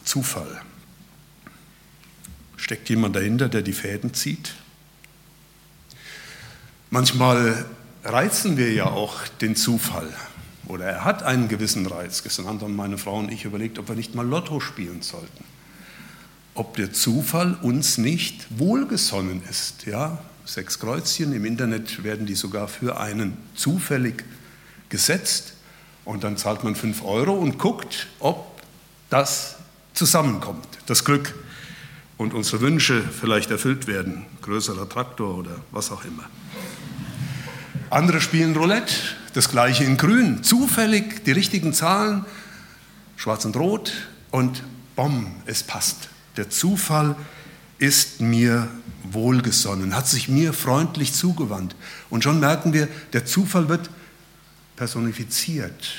Zufall. 0.04 0.62
Steckt 2.58 2.90
jemand 2.90 3.16
dahinter, 3.16 3.48
der 3.48 3.62
die 3.62 3.74
Fäden 3.74 4.14
zieht? 4.14 4.56
Manchmal 6.90 7.66
reizen 8.04 8.58
wir 8.58 8.72
ja 8.74 8.86
auch 8.86 9.28
den 9.42 9.56
Zufall 9.56 10.14
oder 10.68 10.86
er 10.86 11.06
hat 11.06 11.24
einen 11.24 11.48
gewissen 11.48 11.86
Reiz. 11.86 12.24
Gestern 12.24 12.48
haben 12.48 12.76
meine 12.76 12.98
Frau 12.98 13.20
und 13.20 13.32
ich 13.32 13.46
überlegt, 13.46 13.80
ob 13.80 13.88
wir 13.90 13.96
nicht 13.96 14.16
mal 14.16 14.26
Lotto 14.26 14.60
spielen 14.60 15.02
sollten. 15.02 15.44
Ob 16.56 16.76
der 16.76 16.92
Zufall 16.92 17.58
uns 17.62 17.98
nicht 17.98 18.48
wohlgesonnen 18.58 19.42
ist. 19.50 19.86
Ja, 19.86 20.20
sechs 20.46 20.80
Kreuzchen, 20.80 21.34
im 21.34 21.46
Internet 21.46 22.04
werden 22.04 22.26
die 22.26 22.36
sogar 22.36 22.68
für 22.68 23.00
einen 23.00 23.38
zufällig 23.56 24.24
gesetzt 24.90 25.54
und 26.06 26.24
dann 26.24 26.38
zahlt 26.38 26.64
man 26.64 26.76
fünf 26.76 27.04
Euro 27.04 27.34
und 27.34 27.58
guckt, 27.60 28.08
ob 28.20 28.62
das 29.10 29.58
zusammenkommt, 29.94 30.68
das 30.86 31.04
Glück 31.04 31.34
und 32.18 32.34
unsere 32.34 32.62
Wünsche 32.62 33.04
vielleicht 33.04 33.52
erfüllt 33.52 33.88
werden, 33.88 34.26
größerer 34.42 34.88
Traktor 34.90 35.38
oder 35.38 35.58
was 35.72 35.92
auch 35.92 36.04
immer. 36.06 36.24
Andere 37.90 38.20
spielen 38.20 38.56
Roulette, 38.56 38.94
das 39.34 39.50
gleiche 39.50 39.84
in 39.84 39.98
Grün. 39.98 40.44
Zufällig 40.44 41.24
die 41.24 41.32
richtigen 41.32 41.74
Zahlen, 41.74 42.26
schwarz 43.16 43.46
und 43.46 43.56
rot 43.56 43.94
und 44.32 44.64
bom, 44.96 45.32
es 45.46 45.64
passt. 45.64 46.10
Der 46.36 46.50
Zufall 46.50 47.16
ist 47.78 48.20
mir 48.20 48.68
wohlgesonnen, 49.04 49.96
hat 49.96 50.08
sich 50.08 50.28
mir 50.28 50.52
freundlich 50.52 51.14
zugewandt. 51.14 51.76
Und 52.10 52.24
schon 52.24 52.40
merken 52.40 52.74
wir, 52.74 52.88
der 53.14 53.26
Zufall 53.26 53.70
wird 53.70 53.90
personifiziert. 54.76 55.94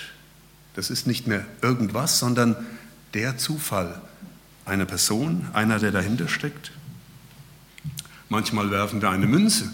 Das 0.74 0.90
ist 0.90 1.06
nicht 1.06 1.26
mehr 1.26 1.44
irgendwas, 1.62 2.18
sondern 2.18 2.54
der 3.14 3.38
Zufall, 3.38 4.00
eine 4.66 4.84
Person, 4.84 5.48
einer, 5.54 5.78
der 5.78 5.90
dahinter 5.90 6.28
steckt. 6.28 6.72
Manchmal 8.28 8.70
werfen 8.70 9.00
wir 9.00 9.08
eine 9.08 9.26
Münze. 9.26 9.70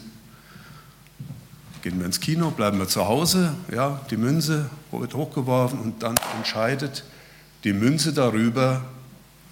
Gehen 1.84 1.98
wir 1.98 2.06
ins 2.06 2.20
Kino, 2.20 2.50
bleiben 2.50 2.78
wir 2.78 2.88
zu 2.88 3.06
Hause, 3.06 3.52
ja, 3.70 4.00
die 4.10 4.16
Münze 4.16 4.70
wird 4.90 5.12
hochgeworfen 5.12 5.78
und 5.78 6.02
dann 6.02 6.14
entscheidet 6.34 7.04
die 7.62 7.74
Münze 7.74 8.14
darüber, 8.14 8.80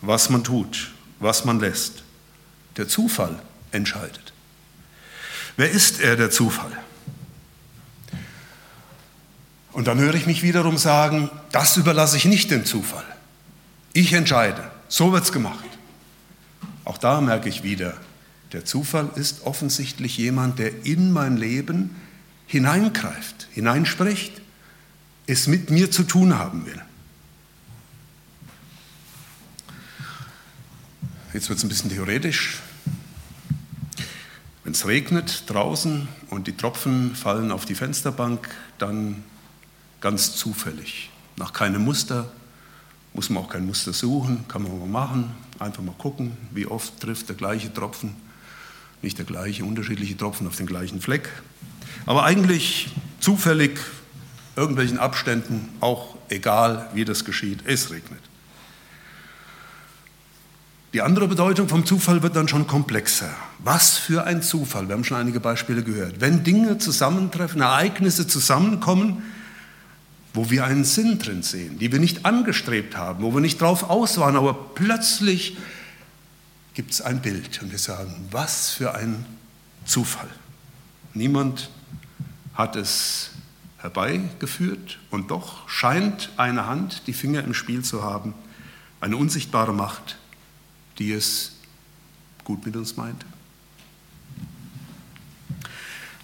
was 0.01 0.31
man 0.31 0.43
tut, 0.43 0.93
was 1.21 1.45
man 1.45 1.61
lässt. 1.61 2.05
Der 2.79 2.89
Zufall 2.89 3.39
entscheidet. 3.71 4.33
Wer 5.59 5.71
ist 5.73 6.01
er, 6.01 6.17
der 6.17 6.31
Zufall? 6.31 6.73
Und 9.73 9.87
dann 9.87 9.99
höre 9.99 10.15
ich 10.15 10.25
mich 10.25 10.43
wiederum 10.43 10.79
sagen, 10.79 11.29
das 11.51 11.77
überlasse 11.77 12.17
ich 12.17 12.25
nicht 12.25 12.51
dem 12.51 12.65
Zufall. 12.65 13.05
Ich 13.93 14.15
entscheide. 14.15 14.71
So 14.89 15.13
wird 15.13 15.25
es 15.25 15.33
gemacht. 15.33 15.67
Auch 16.87 16.97
da 16.97 17.21
merke 17.21 17.51
ich 17.51 17.63
wieder, 17.63 17.93
der 18.55 18.65
Zufall 18.65 19.11
ist 19.17 19.45
offensichtlich 19.45 20.17
jemand, 20.17 20.59
der 20.59 20.87
in 20.87 21.13
mein 21.13 21.37
Leben 21.37 21.95
hineingreift, 22.53 23.49
hineinspricht, 23.53 24.43
es 25.27 25.47
mit 25.47 25.71
mir 25.71 25.91
zu 25.91 26.03
tun 26.03 26.39
haben 26.39 26.67
will. 26.67 26.83
Jetzt 31.33 31.49
wird 31.49 31.57
es 31.57 31.65
ein 31.65 31.71
bisschen 31.71 31.89
theoretisch. 31.89 32.59
Wenn 34.65 34.75
es 34.75 34.87
regnet 34.87 35.45
draußen 35.47 36.07
und 36.29 36.47
die 36.47 36.55
Tropfen 36.55 37.17
fallen 37.17 37.53
auf 37.53 37.65
die 37.65 37.75
Fensterbank, 37.75 38.51
dann 38.77 39.25
ganz 40.03 40.37
zufällig, 40.37 41.09
nach 41.39 41.55
keinem 41.55 41.83
Muster, 41.83 42.31
muss 43.15 43.31
man 43.31 43.45
auch 43.45 43.49
kein 43.49 43.65
Muster 43.65 43.95
suchen, 43.95 44.47
kann 44.47 44.63
man 44.63 44.79
mal 44.79 44.87
machen, 44.87 45.31
einfach 45.59 45.83
mal 45.83 45.95
gucken, 45.97 46.37
wie 46.51 46.67
oft 46.67 47.01
trifft 47.01 47.31
der 47.31 47.37
gleiche 47.37 47.73
Tropfen, 47.73 48.15
nicht 49.01 49.17
der 49.17 49.25
gleiche, 49.25 49.65
unterschiedliche 49.65 50.19
Tropfen 50.19 50.47
auf 50.47 50.57
den 50.57 50.67
gleichen 50.67 51.01
Fleck. 51.01 51.31
Aber 52.07 52.25
eigentlich 52.25 52.91
zufällig, 53.21 53.79
irgendwelchen 54.57 54.99
Abständen, 54.99 55.69
auch 55.81 56.17
egal 56.29 56.89
wie 56.95 57.05
das 57.05 57.25
geschieht, 57.25 57.61
es 57.65 57.91
regnet. 57.91 58.21
Die 60.93 61.01
andere 61.01 61.27
Bedeutung 61.27 61.69
vom 61.69 61.87
Zufall 61.87 62.23
wird 62.23 62.37
dann 62.37 62.49
schon 62.49 62.67
komplexer. 62.67 63.31
Was 63.61 63.97
für 63.97 64.25
ein 64.25 64.43
Zufall, 64.43 64.89
wir 64.89 64.95
haben 64.95 65.05
schon 65.05 65.17
einige 65.17 65.41
Beispiele 65.41 65.83
gehört. 65.83 66.21
Wenn 66.21 66.45
Dinge 66.45 66.77
zusammentreffen, 66.77 67.63
Ereignisse 67.63 68.27
zusammenkommen, 68.27 69.23
wo 70.35 70.51
wir 70.51 70.65
einen 70.65 70.85
Sinn 70.85 71.19
drin 71.19 71.43
sehen, 71.43 71.79
die 71.79 71.93
wir 71.93 71.99
nicht 71.99 72.27
angestrebt 72.27 72.97
haben, 72.97 73.23
wo 73.23 73.33
wir 73.33 73.41
nicht 73.41 73.61
drauf 73.61 73.89
aus 73.89 74.19
waren, 74.19 74.37
aber 74.37 74.53
plötzlich 74.75 75.57
gibt 76.75 76.91
es 76.91 77.01
ein 77.01 77.21
Bild 77.23 77.63
und 77.63 77.71
wir 77.71 77.79
sagen, 77.79 78.29
was 78.31 78.71
für 78.71 78.95
ein 78.95 79.25
Zufall. 79.87 80.29
Niemand 81.15 81.71
hat 82.55 82.77
es 82.77 83.31
herbeigeführt 83.79 84.99
und 85.11 85.31
doch 85.31 85.69
scheint 85.69 86.31
eine 86.37 86.67
Hand 86.67 87.03
die 87.07 87.13
Finger 87.13 87.43
im 87.45 87.55
Spiel 87.55 87.83
zu 87.83 88.03
haben, 88.03 88.35
eine 89.01 89.17
unsichtbare 89.17 89.73
Macht, 89.73 90.19
die 90.99 91.13
es 91.13 91.53
gut 92.45 92.65
mit 92.65 92.77
uns 92.77 92.97
meint. 92.97 93.25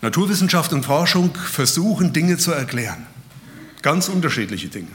Naturwissenschaft 0.00 0.73
und 0.73 0.85
Forschung 0.85 1.35
versuchen 1.35 2.12
Dinge 2.12 2.38
zu 2.38 2.52
erklären, 2.52 3.07
ganz 3.83 4.09
unterschiedliche 4.09 4.68
Dinge. 4.68 4.92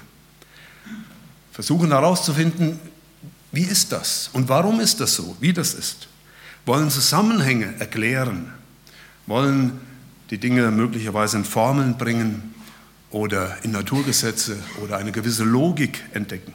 Versuchen 1.52 1.92
herauszufinden, 1.92 2.80
wie 3.52 3.64
ist 3.64 3.92
das 3.92 4.30
und 4.32 4.48
warum 4.48 4.80
ist 4.80 5.02
das 5.02 5.16
so, 5.16 5.36
wie 5.40 5.52
das 5.52 5.74
ist. 5.74 6.08
Wollen 6.66 6.90
Zusammenhänge 6.90 7.76
erklären, 7.80 8.54
wollen 9.26 9.80
die 10.30 10.38
Dinge 10.38 10.72
möglicherweise 10.72 11.38
in 11.38 11.46
Formeln 11.46 11.98
bringen 11.98 12.54
oder 13.10 13.64
in 13.64 13.72
Naturgesetze 13.72 14.58
oder 14.82 14.98
eine 14.98 15.12
gewisse 15.12 15.44
Logik 15.44 16.04
entdecken. 16.14 16.54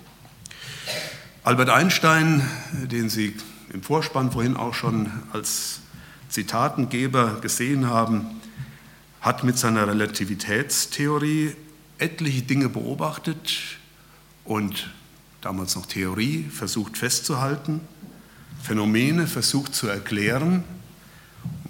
Albert 1.44 1.70
Einstein, 1.70 2.42
den 2.72 3.08
Sie 3.08 3.34
im 3.72 3.82
Vorspann 3.82 4.32
vorhin 4.32 4.56
auch 4.56 4.74
schon 4.74 5.10
als 5.32 5.80
Zitatengeber 6.28 7.40
gesehen 7.40 7.88
haben, 7.88 8.26
hat 9.20 9.44
mit 9.44 9.58
seiner 9.58 9.86
Relativitätstheorie 9.86 11.54
etliche 11.98 12.42
Dinge 12.42 12.68
beobachtet 12.68 13.78
und 14.44 14.90
damals 15.40 15.74
noch 15.74 15.86
Theorie 15.86 16.44
versucht 16.50 16.96
festzuhalten, 16.96 17.80
Phänomene 18.62 19.26
versucht 19.26 19.74
zu 19.74 19.88
erklären. 19.88 20.64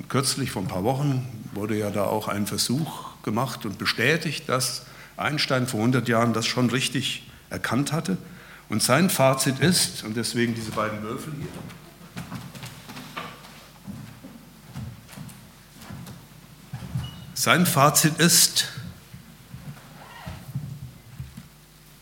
Kürzlich, 0.09 0.51
vor 0.51 0.63
ein 0.63 0.69
paar 0.69 0.85
Wochen, 0.85 1.27
wurde 1.53 1.77
ja 1.77 1.91
da 1.91 2.05
auch 2.05 2.29
ein 2.29 2.47
Versuch 2.47 3.23
gemacht 3.23 3.67
und 3.67 3.77
bestätigt, 3.77 4.49
dass 4.49 4.87
Einstein 5.19 5.67
vor 5.67 5.81
100 5.81 6.09
Jahren 6.09 6.33
das 6.33 6.47
schon 6.47 6.71
richtig 6.71 7.29
erkannt 7.51 7.93
hatte. 7.93 8.17
Und 8.71 8.83
sein 8.83 9.11
Fazit 9.11 9.61
ist, 9.61 10.05
und 10.05 10.17
deswegen 10.17 10.55
diese 10.55 10.71
beiden 10.71 11.03
Würfel 11.03 11.35
hier, 11.39 11.47
sein 17.35 17.67
Fazit 17.67 18.19
ist, 18.19 18.69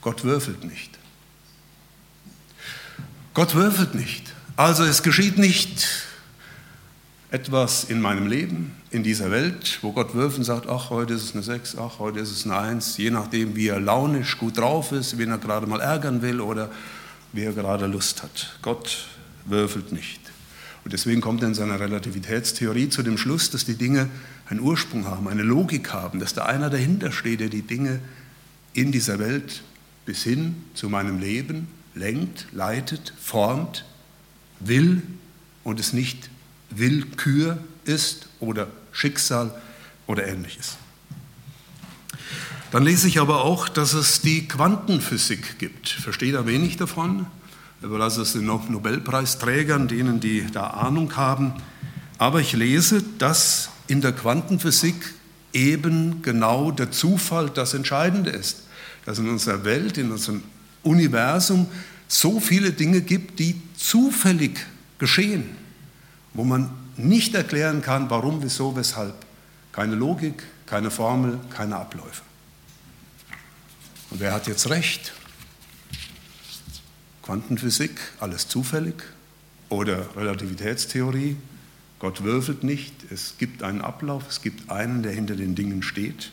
Gott 0.00 0.22
würfelt 0.22 0.62
nicht. 0.62 0.96
Gott 3.34 3.56
würfelt 3.56 3.96
nicht. 3.96 4.32
Also 4.54 4.84
es 4.84 5.02
geschieht 5.02 5.38
nicht 5.38 6.05
etwas 7.30 7.85
in 7.85 8.00
meinem 8.00 8.26
Leben, 8.26 8.73
in 8.90 9.02
dieser 9.02 9.30
Welt, 9.30 9.78
wo 9.83 9.92
Gott 9.92 10.14
wirft 10.14 10.38
und 10.38 10.45
sagt, 10.45 10.68
ach, 10.68 10.90
heute 10.90 11.14
ist 11.14 11.25
es 11.25 11.35
eine 11.35 11.42
6, 11.42 11.76
ach, 11.76 11.99
heute 11.99 12.21
ist 12.21 12.30
es 12.30 12.45
eine 12.45 12.56
1, 12.56 12.97
je 12.99 13.11
nachdem, 13.11 13.56
wie 13.56 13.68
er 13.68 13.80
launisch 13.80 14.38
gut 14.38 14.59
drauf 14.59 14.92
ist, 14.92 15.18
wen 15.18 15.30
er 15.30 15.38
gerade 15.38 15.66
mal 15.66 15.80
ärgern 15.80 16.23
will 16.23 16.40
oder 16.40 16.71
wie 17.33 17.42
er 17.42 17.52
gerade 17.52 17.87
Lust 17.87 18.23
hat. 18.23 18.59
Gott 18.62 19.09
würfelt 19.45 19.92
nicht. 19.92 20.21
Und 20.85 20.92
deswegen 20.92 21.21
kommt 21.21 21.42
er 21.42 21.49
in 21.49 21.54
seiner 21.54 21.80
Relativitätstheorie 21.80 22.88
zu 22.90 23.02
dem 23.02 23.18
Schluss, 23.18 23.50
dass 23.50 23.64
die 23.64 23.75
Dinge 23.75 24.09
einen 24.49 24.61
Ursprung 24.61 25.06
haben, 25.06 25.26
eine 25.26 25.42
Logik 25.42 25.92
haben, 25.92 26.21
dass 26.21 26.33
da 26.33 26.45
einer 26.45 26.71
dahinter 26.71 27.11
steht, 27.11 27.40
der 27.40 27.49
die 27.49 27.62
Dinge 27.62 27.99
in 28.73 28.92
dieser 28.92 29.18
Welt 29.18 29.62
bis 30.04 30.23
hin 30.23 30.54
zu 30.75 30.88
meinem 30.88 31.18
Leben 31.18 31.66
lenkt, 31.97 32.47
leitet, 32.52 33.12
formt, 33.21 33.85
will 34.61 35.02
und 35.64 35.80
es 35.80 35.92
nicht 35.92 36.30
Willkür 36.70 37.58
ist 37.85 38.28
oder 38.40 38.68
Schicksal 38.92 39.54
oder 40.06 40.26
ähnliches. 40.26 40.76
Dann 42.70 42.82
lese 42.82 43.08
ich 43.08 43.20
aber 43.20 43.44
auch, 43.44 43.68
dass 43.68 43.94
es 43.94 44.20
die 44.20 44.49
Quantenphysik 44.49 45.58
gibt. 45.58 45.88
Verstehe 45.88 46.32
da 46.32 46.46
wenig 46.46 46.76
davon, 46.76 47.26
überlasse 47.80 48.23
es 48.23 48.32
den 48.32 48.46
Nobelpreisträgern, 48.46 49.88
denen 49.88 50.20
die 50.20 50.46
da 50.52 50.68
Ahnung 50.68 51.16
haben. 51.16 51.54
Aber 52.18 52.40
ich 52.40 52.52
lese, 52.52 53.02
dass 53.18 53.70
in 53.87 54.00
der 54.00 54.12
Quantenphysik 54.12 55.14
eben 55.52 56.23
genau 56.23 56.70
der 56.70 56.90
Zufall 56.90 57.50
das 57.50 57.73
Entscheidende 57.73 58.30
ist. 58.30 58.64
Dass 59.04 59.18
in 59.18 59.28
unserer 59.28 59.64
Welt, 59.64 59.96
in 59.96 60.11
unserem 60.11 60.42
Universum 60.82 61.68
so 62.08 62.40
viele 62.40 62.73
Dinge 62.73 63.00
gibt, 63.00 63.38
die 63.38 63.61
zufällig 63.76 64.66
geschehen 64.99 65.65
wo 66.37 66.45
man 66.45 66.71
nicht 66.97 67.35
erklären 67.35 67.83
kann, 67.83 68.11
warum, 68.11 68.43
wieso, 68.43 68.76
weshalb. 68.76 69.14
Keine 69.73 69.95
Logik, 69.95 70.43
keine 70.66 70.90
Formel, 70.90 71.38
keine 71.50 71.76
Abläufe. 71.76 72.23
Und 74.11 74.21
wer 74.21 74.33
hat 74.33 74.47
jetzt 74.47 74.71
recht? 74.71 75.12
Quantenphysik, 77.23 77.99
alles 78.21 78.49
zufällig? 78.49 79.02
Oder 79.69 80.16
Relativitätstheorie, 80.16 81.37
Gott 81.99 82.23
würfelt 82.23 82.62
nicht, 82.62 82.93
es 83.11 83.35
gibt 83.38 83.62
einen 83.62 83.81
Ablauf, 83.81 84.25
es 84.28 84.43
gibt 84.43 84.71
einen, 84.71 85.02
der 85.02 85.12
hinter 85.12 85.35
den 85.35 85.55
Dingen 85.55 85.83
steht. 85.83 86.31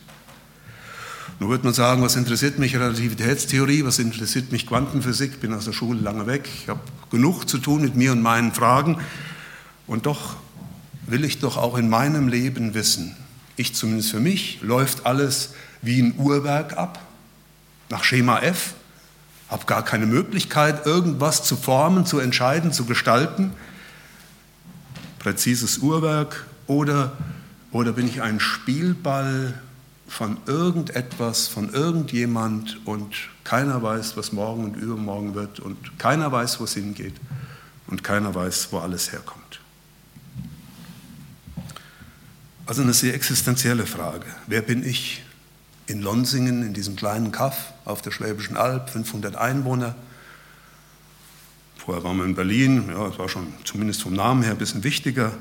Nun 1.40 1.50
wird 1.50 1.64
man 1.64 1.74
sagen, 1.74 2.02
was 2.02 2.14
interessiert 2.14 2.58
mich 2.58 2.76
Relativitätstheorie, 2.76 3.84
was 3.84 3.98
interessiert 3.98 4.52
mich 4.52 4.66
Quantenphysik, 4.66 5.32
ich 5.32 5.40
bin 5.40 5.52
aus 5.52 5.64
der 5.64 5.72
Schule 5.72 5.98
lange 5.98 6.26
weg, 6.26 6.48
ich 6.62 6.68
habe 6.68 6.80
genug 7.10 7.48
zu 7.48 7.58
tun 7.58 7.82
mit 7.82 7.96
mir 7.96 8.12
und 8.12 8.22
meinen 8.22 8.52
Fragen. 8.52 8.98
Und 9.86 10.06
doch 10.06 10.36
will 11.06 11.24
ich 11.24 11.38
doch 11.38 11.56
auch 11.56 11.76
in 11.76 11.88
meinem 11.88 12.28
Leben 12.28 12.74
wissen, 12.74 13.16
ich 13.56 13.74
zumindest 13.74 14.10
für 14.10 14.20
mich, 14.20 14.60
läuft 14.62 15.06
alles 15.06 15.50
wie 15.82 16.00
ein 16.00 16.14
Uhrwerk 16.18 16.76
ab, 16.76 17.00
nach 17.90 18.02
Schema 18.02 18.40
F, 18.40 18.74
habe 19.48 19.66
gar 19.66 19.84
keine 19.84 20.06
Möglichkeit, 20.06 20.86
irgendwas 20.86 21.44
zu 21.44 21.56
formen, 21.56 22.06
zu 22.06 22.18
entscheiden, 22.18 22.72
zu 22.72 22.86
gestalten. 22.86 23.52
Präzises 25.18 25.78
Uhrwerk 25.78 26.46
oder, 26.66 27.12
oder 27.70 27.92
bin 27.92 28.08
ich 28.08 28.22
ein 28.22 28.40
Spielball 28.40 29.54
von 30.08 30.38
irgendetwas, 30.46 31.46
von 31.46 31.72
irgendjemand 31.72 32.78
und 32.84 33.14
keiner 33.44 33.82
weiß, 33.82 34.16
was 34.16 34.32
morgen 34.32 34.64
und 34.64 34.76
übermorgen 34.76 35.34
wird 35.34 35.60
und 35.60 35.98
keiner 35.98 36.32
weiß, 36.32 36.60
wo 36.60 36.64
es 36.64 36.74
hingeht. 36.74 37.14
und 37.86 38.02
keiner 38.02 38.34
weiß, 38.34 38.68
wo 38.70 38.78
alles 38.78 39.12
herkommt. 39.12 39.43
Also 42.66 42.80
eine 42.80 42.94
sehr 42.94 43.14
existenzielle 43.14 43.86
Frage. 43.86 44.26
Wer 44.46 44.62
bin 44.62 44.84
ich? 44.86 45.22
In 45.86 46.00
Lonsingen, 46.00 46.62
in 46.62 46.72
diesem 46.72 46.96
kleinen 46.96 47.30
Kaff 47.30 47.74
auf 47.84 48.00
der 48.00 48.10
Schwäbischen 48.10 48.56
Alb, 48.56 48.88
500 48.88 49.36
Einwohner. 49.36 49.94
Vorher 51.76 52.02
waren 52.04 52.16
wir 52.16 52.24
in 52.24 52.34
Berlin, 52.34 52.88
ja, 52.88 53.06
das 53.06 53.18
war 53.18 53.28
schon 53.28 53.52
zumindest 53.64 54.00
vom 54.02 54.14
Namen 54.14 54.42
her 54.42 54.52
ein 54.52 54.56
bisschen 54.58 54.82
wichtiger. 54.82 55.32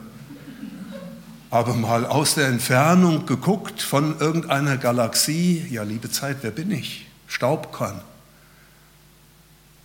Aber 1.49 1.75
mal 1.75 2.05
aus 2.05 2.35
der 2.35 2.47
Entfernung 2.47 3.25
geguckt 3.25 3.81
von 3.81 4.19
irgendeiner 4.19 4.75
Galaxie, 4.75 5.65
ja, 5.69 5.83
liebe 5.83 6.11
Zeit, 6.11 6.39
wer 6.41 6.51
bin 6.51 6.71
ich? 6.71 7.07
Staubkorn. 7.27 8.01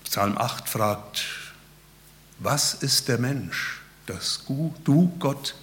Psalm 0.02 0.36
8 0.36 0.68
fragt, 0.68 1.24
was 2.40 2.74
ist 2.74 3.06
der 3.06 3.18
Mensch, 3.18 3.80
dass 4.06 4.42
du, 4.84 5.14
Gott, 5.20 5.54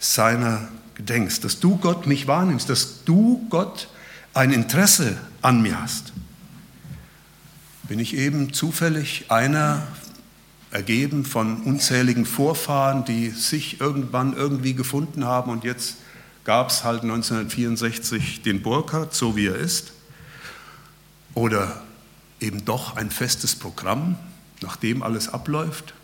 seiner 0.00 0.66
gedenkst, 0.94 1.44
dass 1.44 1.60
du, 1.60 1.76
Gott, 1.76 2.06
mich 2.06 2.26
wahrnimmst, 2.26 2.68
dass 2.68 3.04
du, 3.04 3.46
Gott, 3.50 3.88
ein 4.34 4.50
Interesse 4.50 5.16
an 5.42 5.62
mir 5.62 5.80
hast? 5.80 6.12
Bin 7.84 8.00
ich 8.00 8.16
eben 8.16 8.52
zufällig 8.52 9.26
einer 9.28 9.86
ergeben 10.70 11.24
von 11.24 11.62
unzähligen 11.62 12.24
Vorfahren, 12.24 13.04
die 13.04 13.30
sich 13.30 13.80
irgendwann 13.80 14.36
irgendwie 14.36 14.74
gefunden 14.74 15.24
haben 15.24 15.50
und 15.50 15.64
jetzt 15.64 15.96
gab 16.44 16.70
es 16.70 16.84
halt 16.84 17.02
1964 17.02 18.42
den 18.42 18.62
Burkhardt, 18.62 19.14
so 19.14 19.36
wie 19.36 19.46
er 19.46 19.56
ist? 19.56 19.92
Oder 21.34 21.82
eben 22.40 22.64
doch 22.64 22.96
ein 22.96 23.10
festes 23.10 23.54
Programm, 23.54 24.16
nach 24.62 24.76
dem 24.76 25.02
alles 25.02 25.28
abläuft? 25.28 25.94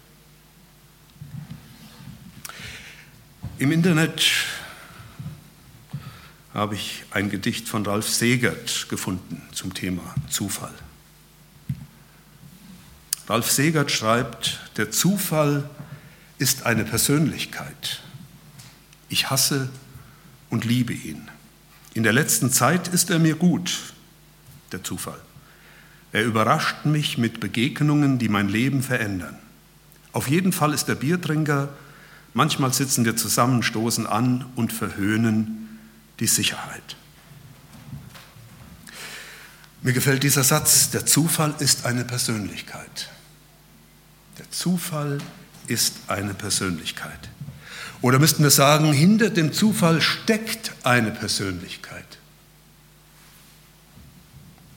Im 3.59 3.73
Internet 3.73 4.23
habe 6.53 6.75
ich 6.75 7.05
ein 7.11 7.31
Gedicht 7.31 7.67
von 7.69 7.87
Ralf 7.87 8.07
Segert 8.07 8.87
gefunden 8.91 9.41
zum 9.53 9.73
Thema 9.73 10.15
Zufall. 10.29 10.75
Ralf 13.27 13.51
Segert 13.51 13.91
schreibt, 13.91 14.61
der 14.77 14.91
Zufall 14.91 15.71
ist 16.37 16.67
eine 16.67 16.85
Persönlichkeit. 16.85 18.03
Ich 19.09 19.31
hasse 19.31 19.71
und 20.51 20.67
liebe 20.67 20.93
ihn. 20.93 21.31
In 21.95 22.03
der 22.03 22.13
letzten 22.13 22.51
Zeit 22.51 22.89
ist 22.89 23.09
er 23.09 23.19
mir 23.19 23.37
gut, 23.37 23.95
der 24.71 24.85
Zufall. 24.85 25.21
Er 26.13 26.25
überrascht 26.25 26.85
mich 26.85 27.17
mit 27.17 27.41
Begegnungen, 27.41 28.19
die 28.19 28.29
mein 28.29 28.51
Leben 28.51 28.83
verändern. 28.83 29.39
Auf 30.13 30.29
jeden 30.29 30.53
Fall 30.53 30.75
ist 30.75 30.89
der 30.89 30.95
Biertrinker, 30.95 31.71
manchmal 32.37 32.73
sitzen 32.73 33.07
wir 33.07 33.17
zusammen, 33.17 33.63
stoßen 33.63 34.07
an 34.07 34.45
und 34.57 34.73
verhöhnen 34.73 35.81
die 36.21 36.27
Sicherheit. 36.27 36.97
Mir 39.83 39.95
gefällt 39.95 40.23
dieser 40.23 40.45
Satz, 40.45 40.91
der 40.91 41.07
Zufall 41.07 41.55
ist 41.61 41.87
eine 41.87 42.05
Persönlichkeit. 42.05 43.09
Der 44.39 44.51
Zufall 44.51 45.19
ist 45.67 45.95
eine 46.09 46.35
Persönlichkeit. 46.35 47.31
Oder 48.03 48.19
müssten 48.19 48.43
wir 48.43 48.51
sagen, 48.51 48.93
hinter 48.93 49.31
dem 49.31 49.55
Zufall 49.55 50.03
steckt 50.03 50.73
eine 50.83 51.13
Persönlichkeit. 51.13 52.19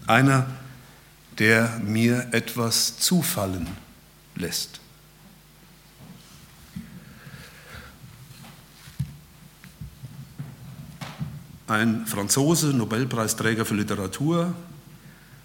Einer, 0.08 0.48
der 1.40 1.80
mir 1.84 2.30
etwas 2.32 3.00
zufallen 3.00 3.68
lässt. 4.36 4.80
Ein 11.70 12.08
Franzose, 12.08 12.74
Nobelpreisträger 12.74 13.64
für 13.64 13.76
Literatur, 13.76 14.56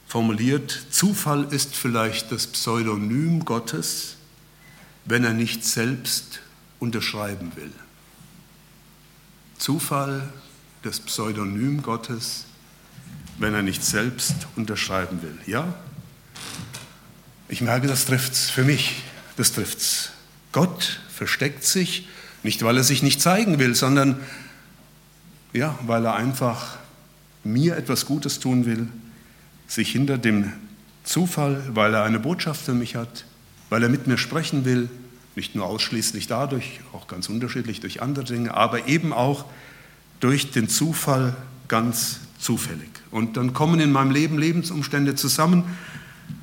formuliert, 0.07 0.87
Zufall 0.91 1.45
ist 1.53 1.77
vielleicht 1.77 2.33
das 2.33 2.47
Pseudonym 2.47 3.45
Gottes, 3.45 4.17
wenn 5.05 5.25
er 5.25 5.35
nicht 5.35 5.67
selbst 5.67 6.41
unterschreiben 6.81 7.53
will. 7.57 7.73
Zufall, 9.59 10.33
das 10.83 10.99
Pseudonym 10.99 11.83
Gottes, 11.83 12.47
wenn 13.37 13.53
er 13.53 13.63
nicht 13.63 13.85
selbst 13.85 14.35
unterschreiben 14.57 15.21
will. 15.21 15.39
Ja, 15.47 15.75
ich 17.49 17.61
merke, 17.61 17.87
das 17.87 18.07
trifft's 18.07 18.49
für 18.49 18.65
mich, 18.65 19.03
das 19.37 19.53
trifft's. 19.53 20.13
Gott 20.53 21.01
versteckt 21.15 21.65
sich, 21.65 22.09
nicht 22.43 22.63
weil 22.63 22.79
er 22.79 22.85
sich 22.85 23.03
nicht 23.03 23.21
zeigen 23.21 23.59
will, 23.59 23.75
sondern 23.75 24.21
ja, 25.55 25.79
weil 25.87 26.05
er 26.05 26.15
einfach 26.15 26.77
mir 27.45 27.77
etwas 27.77 28.05
Gutes 28.05 28.41
tun 28.41 28.67
will 28.67 28.89
sich 29.67 29.91
hinter 29.91 30.19
dem 30.19 30.53
Zufall, 31.05 31.63
weil 31.73 31.95
er 31.95 32.05
eine 32.05 32.19
Botschaft 32.19 32.63
für 32.63 32.75
mich 32.75 32.97
hat, 32.97 33.25
weil 33.71 33.83
er 33.83 33.89
mit 33.89 34.07
mir 34.07 34.19
sprechen 34.19 34.65
will, 34.65 34.89
nicht 35.37 35.55
nur 35.55 35.67
ausschließlich 35.67 36.27
dadurch, 36.27 36.81
auch 36.93 37.09
ganz 37.09 37.29
unterschiedlich 37.29 37.81
durch 37.81 38.03
andere 38.03 38.25
Dinge, 38.25 38.55
aber 38.55 38.87
eben 38.87 39.13
auch 39.13 39.47
durch 40.21 40.51
den 40.51 40.69
Zufall 40.69 41.35
ganz 41.69 42.21
zufällig. 42.39 42.91
Und 43.11 43.37
dann 43.37 43.53
kommen 43.53 43.81
in 43.81 43.91
meinem 43.91 44.11
Leben 44.11 44.39
Lebensumstände 44.39 45.15
zusammen, 45.15 45.65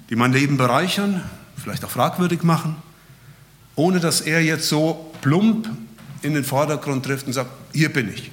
die 0.10 0.16
mein 0.16 0.34
Leben 0.34 0.58
bereichern, 0.58 1.24
vielleicht 1.56 1.86
auch 1.86 1.92
fragwürdig 1.92 2.44
machen, 2.44 2.76
ohne 3.76 4.00
dass 4.00 4.22
er 4.22 4.44
jetzt 4.44 4.68
so 4.68 5.14
plump 5.22 5.70
in 6.22 6.34
den 6.34 6.44
Vordergrund 6.44 7.06
trifft 7.06 7.28
und 7.28 7.34
sagt, 7.34 7.52
hier 7.74 7.94
bin 7.94 8.10
ich. 8.10 8.32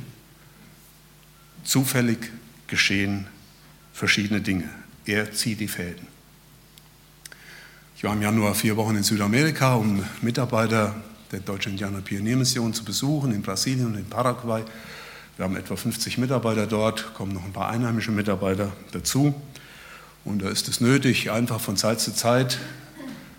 Zufällig 1.69 2.31
geschehen 2.67 3.27
verschiedene 3.93 4.41
Dinge. 4.41 4.71
Er 5.05 5.33
zieht 5.33 5.61
die 5.61 5.69
Fäden. 5.69 6.07
Ich 7.95 8.05
war 8.05 8.15
im 8.15 8.23
Januar 8.23 8.55
vier 8.55 8.75
Wochen 8.79 8.97
in 8.97 9.03
Südamerika, 9.03 9.75
um 9.75 10.03
Mitarbeiter 10.23 10.95
der 11.31 11.41
Deutschen 11.41 11.73
Indianer 11.73 12.01
Pioniermission 12.01 12.73
zu 12.73 12.85
besuchen, 12.85 13.33
in 13.33 13.43
Brasilien 13.43 13.89
und 13.89 13.97
in 13.97 14.07
Paraguay. 14.07 14.65
Wir 15.37 15.45
haben 15.45 15.57
etwa 15.57 15.77
50 15.77 16.17
Mitarbeiter 16.17 16.67
dort, 16.67 17.13
kommen 17.13 17.35
noch 17.35 17.45
ein 17.45 17.53
paar 17.53 17.69
einheimische 17.69 18.13
Mitarbeiter 18.13 18.73
dazu. 18.93 19.35
Und 20.25 20.41
da 20.41 20.49
ist 20.49 20.69
es 20.69 20.81
nötig, 20.81 21.31
einfach 21.31 21.61
von 21.61 21.77
Zeit 21.77 22.01
zu 22.01 22.15
Zeit 22.15 22.59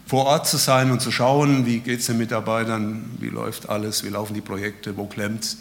vor 0.06 0.26
Ort 0.28 0.48
zu 0.48 0.58
sein 0.58 0.92
und 0.92 1.02
zu 1.02 1.12
schauen, 1.12 1.66
wie 1.66 1.80
geht 1.80 2.02
es 2.02 2.06
den 2.06 2.20
Mitarbeitern, 2.20 3.10
wie 3.20 3.30
läuft 3.30 3.70
alles, 3.70 4.04
wie 4.04 4.10
laufen 4.10 4.36
die 4.36 4.42
Projekte, 4.42 4.98
wo 4.98 5.08
klemmt 5.08 5.46
es, 5.46 5.58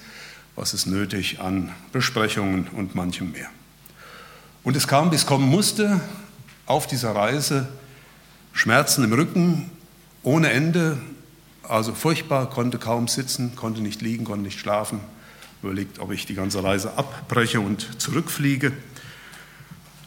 was 0.58 0.74
ist 0.74 0.86
nötig 0.86 1.38
an 1.38 1.72
Besprechungen 1.92 2.66
und 2.66 2.96
manchem 2.96 3.30
mehr. 3.30 3.48
Und 4.64 4.76
es 4.76 4.88
kam, 4.88 5.12
wie 5.12 5.14
es 5.14 5.24
kommen 5.24 5.48
musste, 5.48 6.00
auf 6.66 6.88
dieser 6.88 7.14
Reise 7.14 7.68
Schmerzen 8.52 9.04
im 9.04 9.12
Rücken 9.12 9.70
ohne 10.24 10.50
Ende, 10.50 10.98
also 11.62 11.94
furchtbar, 11.94 12.50
konnte 12.50 12.78
kaum 12.78 13.06
sitzen, 13.06 13.54
konnte 13.54 13.82
nicht 13.82 14.02
liegen, 14.02 14.24
konnte 14.24 14.42
nicht 14.42 14.58
schlafen. 14.58 14.98
Überlegt, 15.62 16.00
ob 16.00 16.10
ich 16.10 16.26
die 16.26 16.34
ganze 16.34 16.64
Reise 16.64 16.92
abbreche 16.98 17.60
und 17.60 18.00
zurückfliege. 18.02 18.72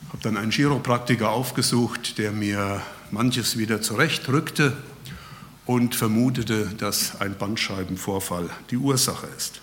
Habe 0.09 0.21
dann 0.21 0.35
einen 0.35 0.51
Chiropraktiker 0.51 1.29
aufgesucht, 1.29 2.17
der 2.17 2.33
mir 2.33 2.81
manches 3.09 3.57
wieder 3.57 3.81
zurechtrückte 3.81 4.75
und 5.65 5.95
vermutete, 5.95 6.65
dass 6.77 7.21
ein 7.21 7.37
Bandscheibenvorfall 7.37 8.49
die 8.69 8.77
Ursache 8.77 9.27
ist. 9.37 9.61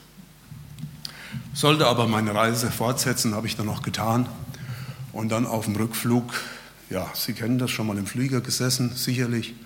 Sollte 1.58 1.88
aber 1.88 2.06
meine 2.06 2.36
Reise 2.36 2.70
fortsetzen, 2.70 3.34
habe 3.34 3.48
ich 3.48 3.56
dann 3.56 3.66
noch 3.66 3.82
getan 3.82 4.28
und 5.12 5.30
dann 5.30 5.44
auf 5.44 5.64
dem 5.64 5.74
Rückflug, 5.74 6.32
ja, 6.88 7.10
Sie 7.14 7.32
kennen 7.32 7.58
das 7.58 7.72
schon 7.72 7.88
mal 7.88 7.98
im 7.98 8.06
Flieger 8.06 8.40
gesessen, 8.40 8.92
sicherlich. 8.94 9.56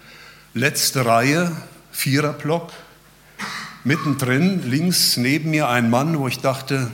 Letzte 0.55 1.05
Reihe, 1.05 1.55
Viererblock, 1.91 2.73
mittendrin, 3.85 4.71
links 4.71 5.19
neben 5.19 5.51
mir 5.51 5.69
ein 5.69 5.91
Mann, 5.91 6.19
wo 6.19 6.29
ich 6.29 6.39
dachte, 6.39 6.91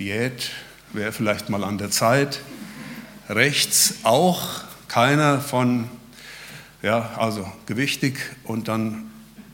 Diät 0.00 0.50
wäre 0.92 1.12
vielleicht 1.12 1.48
mal 1.48 1.62
an 1.62 1.78
der 1.78 1.92
Zeit. 1.92 2.40
Rechts 3.28 3.98
auch 4.02 4.64
keiner 4.88 5.40
von, 5.40 5.88
ja, 6.82 7.10
also 7.16 7.48
gewichtig 7.66 8.18
und 8.42 8.66
dann 8.66 9.12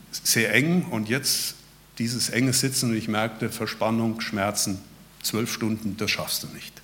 sehr 0.09 0.55
eng 0.55 0.87
und 0.89 1.07
jetzt 1.07 1.56
dieses 1.97 2.29
enge 2.29 2.53
Sitzen 2.53 2.91
und 2.91 2.95
ich 2.95 3.07
merkte 3.07 3.49
Verspannung, 3.49 4.21
Schmerzen, 4.21 4.79
zwölf 5.21 5.51
Stunden, 5.51 5.97
das 5.97 6.11
schaffst 6.11 6.43
du 6.43 6.47
nicht. 6.47 6.81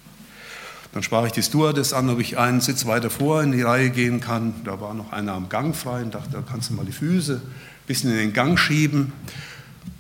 Dann 0.94 1.02
sprach 1.02 1.26
ich 1.26 1.32
die 1.32 1.42
Stewardess 1.42 1.92
an, 1.92 2.10
ob 2.10 2.20
ich 2.20 2.38
einen 2.38 2.62
Sitz 2.62 2.86
weiter 2.86 3.10
vor 3.10 3.42
in 3.42 3.52
die 3.52 3.64
Reihe 3.64 3.90
gehen 3.90 4.20
kann. 4.20 4.54
Da 4.64 4.80
war 4.80 4.94
noch 4.94 5.12
einer 5.12 5.34
am 5.34 5.50
Gang 5.50 5.76
frei 5.76 6.04
und 6.04 6.14
dachte, 6.14 6.30
da 6.32 6.42
kannst 6.42 6.70
du 6.70 6.76
mal 6.76 6.86
die 6.86 6.92
Füße 6.92 7.42
ein 7.44 7.88
bisschen 7.88 8.12
in 8.12 8.18
den 8.18 8.34
Gang 8.34 8.60
schieben. 8.60 9.12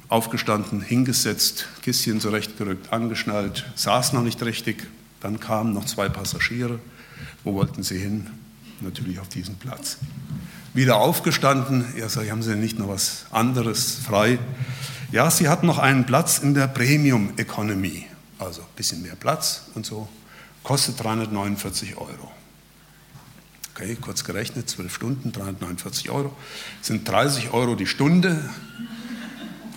Aufgestanden, 0.07 0.81
hingesetzt, 0.81 1.67
Kistchen 1.81 2.19
zurechtgerückt, 2.19 2.93
angeschnallt, 2.93 3.65
saß 3.73 4.13
noch 4.13 4.21
nicht 4.21 4.43
richtig. 4.43 4.85
Dann 5.21 5.39
kamen 5.39 5.73
noch 5.73 5.85
zwei 5.85 6.09
Passagiere. 6.09 6.79
Wo 7.43 7.55
wollten 7.55 7.81
sie 7.81 7.97
hin? 7.97 8.27
Natürlich 8.81 9.19
auf 9.19 9.29
diesen 9.29 9.55
Platz. 9.55 9.97
wieder 10.75 10.97
aufgestanden. 10.97 11.85
Ja, 11.97 12.09
sag 12.09 12.25
ich, 12.25 12.31
haben 12.31 12.43
Sie 12.43 12.51
denn 12.51 12.59
nicht 12.59 12.77
noch 12.77 12.89
was 12.89 13.25
anderes 13.31 13.95
frei? 13.95 14.37
Ja, 15.13 15.29
sie 15.29 15.47
hat 15.47 15.61
noch 15.61 15.77
einen 15.77 16.07
Platz 16.07 16.39
in 16.39 16.55
der 16.55 16.65
Premium 16.65 17.33
Economy, 17.37 18.07
also 18.39 18.61
ein 18.61 18.75
bisschen 18.75 19.03
mehr 19.03 19.15
Platz 19.15 19.65
und 19.75 19.85
so, 19.85 20.09
kostet 20.63 21.03
349 21.03 21.97
Euro. 21.97 22.31
Okay, 23.75 23.95
kurz 24.01 24.23
gerechnet, 24.23 24.67
12 24.71 24.95
Stunden, 24.95 25.31
349 25.31 26.09
Euro, 26.09 26.35
sind 26.81 27.07
30 27.07 27.53
Euro 27.53 27.75
die 27.75 27.85
Stunde. 27.85 28.49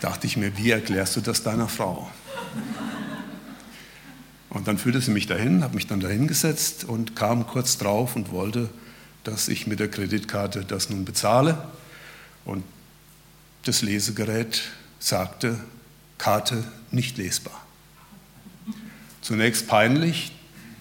Dachte 0.01 0.27
ich 0.27 0.39
mir, 0.39 0.57
wie 0.57 0.71
erklärst 0.71 1.17
du 1.17 1.21
das 1.21 1.43
deiner 1.43 1.69
Frau? 1.69 2.11
Und 4.49 4.69
dann 4.69 4.79
führte 4.79 5.03
sie 5.03 5.11
mich 5.11 5.27
dahin, 5.27 5.63
habe 5.63 5.75
mich 5.75 5.87
dann 5.87 6.01
dahin 6.01 6.29
gesetzt 6.29 6.85
und 6.85 7.15
kam 7.15 7.47
kurz 7.47 7.77
drauf 7.77 8.17
und 8.17 8.33
wollte, 8.33 8.71
dass 9.23 9.49
ich 9.49 9.67
mit 9.67 9.81
der 9.81 9.91
Kreditkarte 9.91 10.65
das 10.65 10.89
nun 10.89 11.05
bezahle. 11.05 11.63
Und 12.47 12.65
das 13.65 13.83
Lesegerät 13.83 14.63
sagte, 15.07 15.57
Karte 16.19 16.65
nicht 16.91 17.17
lesbar. 17.17 17.65
Zunächst 19.23 19.69
peinlich, 19.69 20.33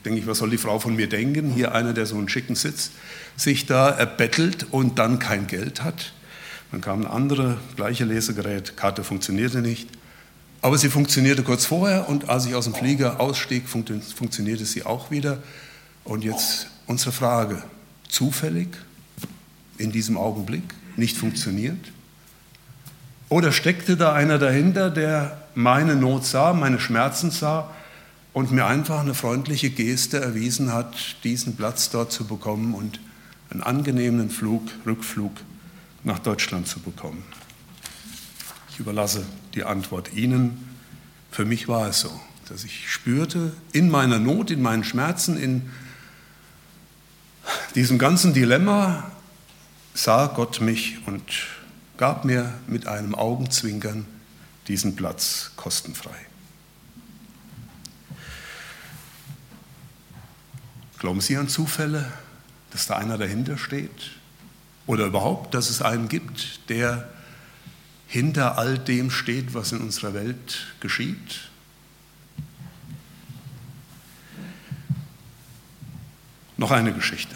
denke 0.04 0.20
ich, 0.20 0.26
was 0.26 0.40
soll 0.40 0.50
die 0.50 0.58
Frau 0.58 0.80
von 0.80 0.96
mir 0.96 1.08
denken? 1.08 1.52
Hier 1.52 1.76
einer, 1.76 1.94
der 1.94 2.08
so 2.08 2.18
einen 2.18 2.28
schicken 2.28 2.56
Sitz 2.56 2.92
sich 3.36 3.68
da 3.68 3.90
erbettelt 3.90 4.68
und 4.72 4.98
dann 4.98 5.20
kein 5.20 5.46
Geld 5.46 5.84
hat. 5.84 6.14
Dann 6.72 6.82
kam 6.82 7.02
ein 7.02 7.08
anderes, 7.08 7.58
gleiche 7.76 8.06
Lesegerät, 8.06 8.76
Karte 8.76 9.04
funktionierte 9.04 9.62
nicht. 9.62 9.90
Aber 10.62 10.80
sie 10.80 10.90
funktionierte 10.90 11.44
kurz 11.44 11.66
vorher 11.66 12.10
und 12.10 12.28
als 12.28 12.48
ich 12.48 12.56
aus 12.56 12.64
dem 12.64 12.74
Flieger 12.74 13.20
ausstieg, 13.20 13.70
funktionierte 13.70 14.66
sie 14.66 14.84
auch 14.84 15.12
wieder. 15.12 15.44
Und 16.04 16.24
jetzt 16.24 16.68
unsere 16.88 17.12
Frage, 17.12 17.62
zufällig 18.10 18.70
in 19.78 19.92
diesem 19.92 20.18
Augenblick 20.18 20.64
nicht 20.96 21.16
funktioniert? 21.16 21.78
Oder 23.30 23.52
steckte 23.52 23.98
da 23.98 24.14
einer 24.14 24.38
dahinter, 24.38 24.90
der 24.90 25.42
meine 25.56 25.96
Not 25.96 26.26
sah, 26.26 26.54
meine 26.54 26.80
Schmerzen 26.80 27.32
sah 27.32 27.74
und 28.34 28.52
mir 28.52 28.66
einfach 28.66 29.00
eine 29.00 29.14
freundliche 29.14 29.70
Geste 29.70 30.20
erwiesen 30.20 30.74
hat, 30.74 30.96
diesen 31.24 31.56
Platz 31.56 31.90
dort 31.90 32.12
zu 32.12 32.26
bekommen 32.26 32.74
und 32.76 33.00
einen 33.50 33.64
angenehmen 33.64 34.30
Flug, 34.30 34.70
Rückflug 34.86 35.32
nach 36.04 36.20
Deutschland 36.20 36.68
zu 36.68 36.80
bekommen? 36.80 37.24
Ich 38.70 38.80
überlasse 38.80 39.26
die 39.54 39.64
Antwort 39.64 40.14
Ihnen. 40.14 40.70
Für 41.32 41.46
mich 41.46 41.68
war 41.68 41.88
es 41.88 42.02
so, 42.02 42.12
dass 42.50 42.64
ich 42.64 42.92
spürte, 42.92 43.54
in 43.72 43.90
meiner 43.90 44.20
Not, 44.20 44.52
in 44.52 44.62
meinen 44.62 44.84
Schmerzen, 44.84 45.38
in 45.38 45.70
diesem 47.74 47.98
ganzen 47.98 48.34
Dilemma 48.34 49.10
sah 49.94 50.28
Gott 50.28 50.62
mich 50.62 50.98
und 51.08 51.24
gab 51.98 52.26
mir 52.26 52.54
mit 52.68 52.88
einem 52.88 53.16
Augenzwinkern 53.16 54.06
diesen 54.68 54.96
Platz 54.96 55.52
kostenfrei. 55.56 56.16
Glauben 61.00 61.22
Sie 61.22 61.38
an 61.38 61.48
Zufälle, 61.48 62.12
dass 62.72 62.88
da 62.88 62.98
einer 62.98 63.18
dahinter 63.18 63.58
steht? 63.58 64.12
Oder 64.88 65.06
überhaupt, 65.06 65.54
dass 65.54 65.70
es 65.70 65.82
einen 65.82 66.10
gibt, 66.10 66.70
der 66.70 67.10
hinter 68.08 68.58
all 68.58 68.78
dem 68.78 69.12
steht, 69.12 69.54
was 69.54 69.72
in 69.72 69.82
unserer 69.82 70.14
Welt 70.14 70.68
geschieht? 70.80 71.50
Noch 76.58 76.72
eine 76.72 76.94
Geschichte. 76.94 77.36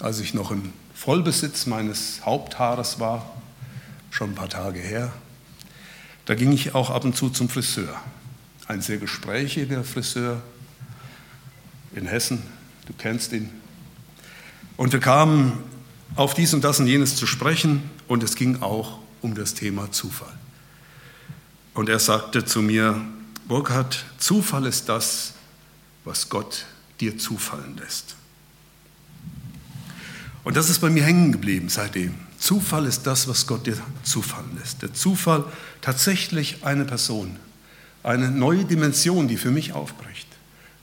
Als 0.00 0.20
ich 0.20 0.34
noch 0.34 0.50
im 0.50 0.72
Vollbesitz 0.94 1.66
meines 1.66 2.24
Haupthaares 2.24 2.98
war, 2.98 3.38
schon 4.10 4.30
ein 4.30 4.34
paar 4.34 4.48
Tage 4.48 4.80
her, 4.80 5.12
da 6.24 6.34
ging 6.34 6.52
ich 6.52 6.74
auch 6.74 6.90
ab 6.90 7.04
und 7.04 7.16
zu 7.16 7.30
zum 7.30 7.48
Friseur. 7.48 8.00
Ein 8.66 8.82
sehr 8.82 8.98
gesprächiger 8.98 9.82
Friseur 9.82 10.42
in 11.94 12.06
Hessen, 12.06 12.42
du 12.86 12.92
kennst 12.92 13.32
ihn. 13.32 13.50
Und 14.76 14.92
wir 14.92 15.00
kamen 15.00 15.58
auf 16.16 16.34
dies 16.34 16.52
und 16.54 16.64
das 16.64 16.80
und 16.80 16.86
jenes 16.86 17.16
zu 17.16 17.26
sprechen 17.26 17.82
und 18.08 18.22
es 18.22 18.34
ging 18.34 18.62
auch 18.62 18.98
um 19.22 19.34
das 19.34 19.54
Thema 19.54 19.90
Zufall. 19.90 20.32
Und 21.74 21.88
er 21.88 21.98
sagte 21.98 22.44
zu 22.44 22.60
mir, 22.60 23.00
Burkhard, 23.46 24.04
Zufall 24.18 24.66
ist 24.66 24.88
das, 24.88 25.32
was 26.04 26.28
Gott 26.28 26.66
dir 27.00 27.18
zufallen 27.18 27.76
lässt. 27.78 28.16
Und 30.44 30.56
das 30.56 30.70
ist 30.70 30.80
bei 30.80 30.90
mir 30.90 31.04
hängen 31.04 31.32
geblieben 31.32 31.68
seitdem. 31.68 32.27
Zufall 32.38 32.86
ist 32.86 33.02
das, 33.06 33.26
was 33.26 33.46
Gott 33.46 33.66
dir 33.66 33.76
zufallen 34.04 34.56
lässt. 34.58 34.82
Der 34.82 34.94
Zufall 34.94 35.44
tatsächlich 35.80 36.64
eine 36.64 36.84
Person, 36.84 37.36
eine 38.02 38.30
neue 38.30 38.64
Dimension, 38.64 39.28
die 39.28 39.36
für 39.36 39.50
mich 39.50 39.72
aufbricht. 39.72 40.28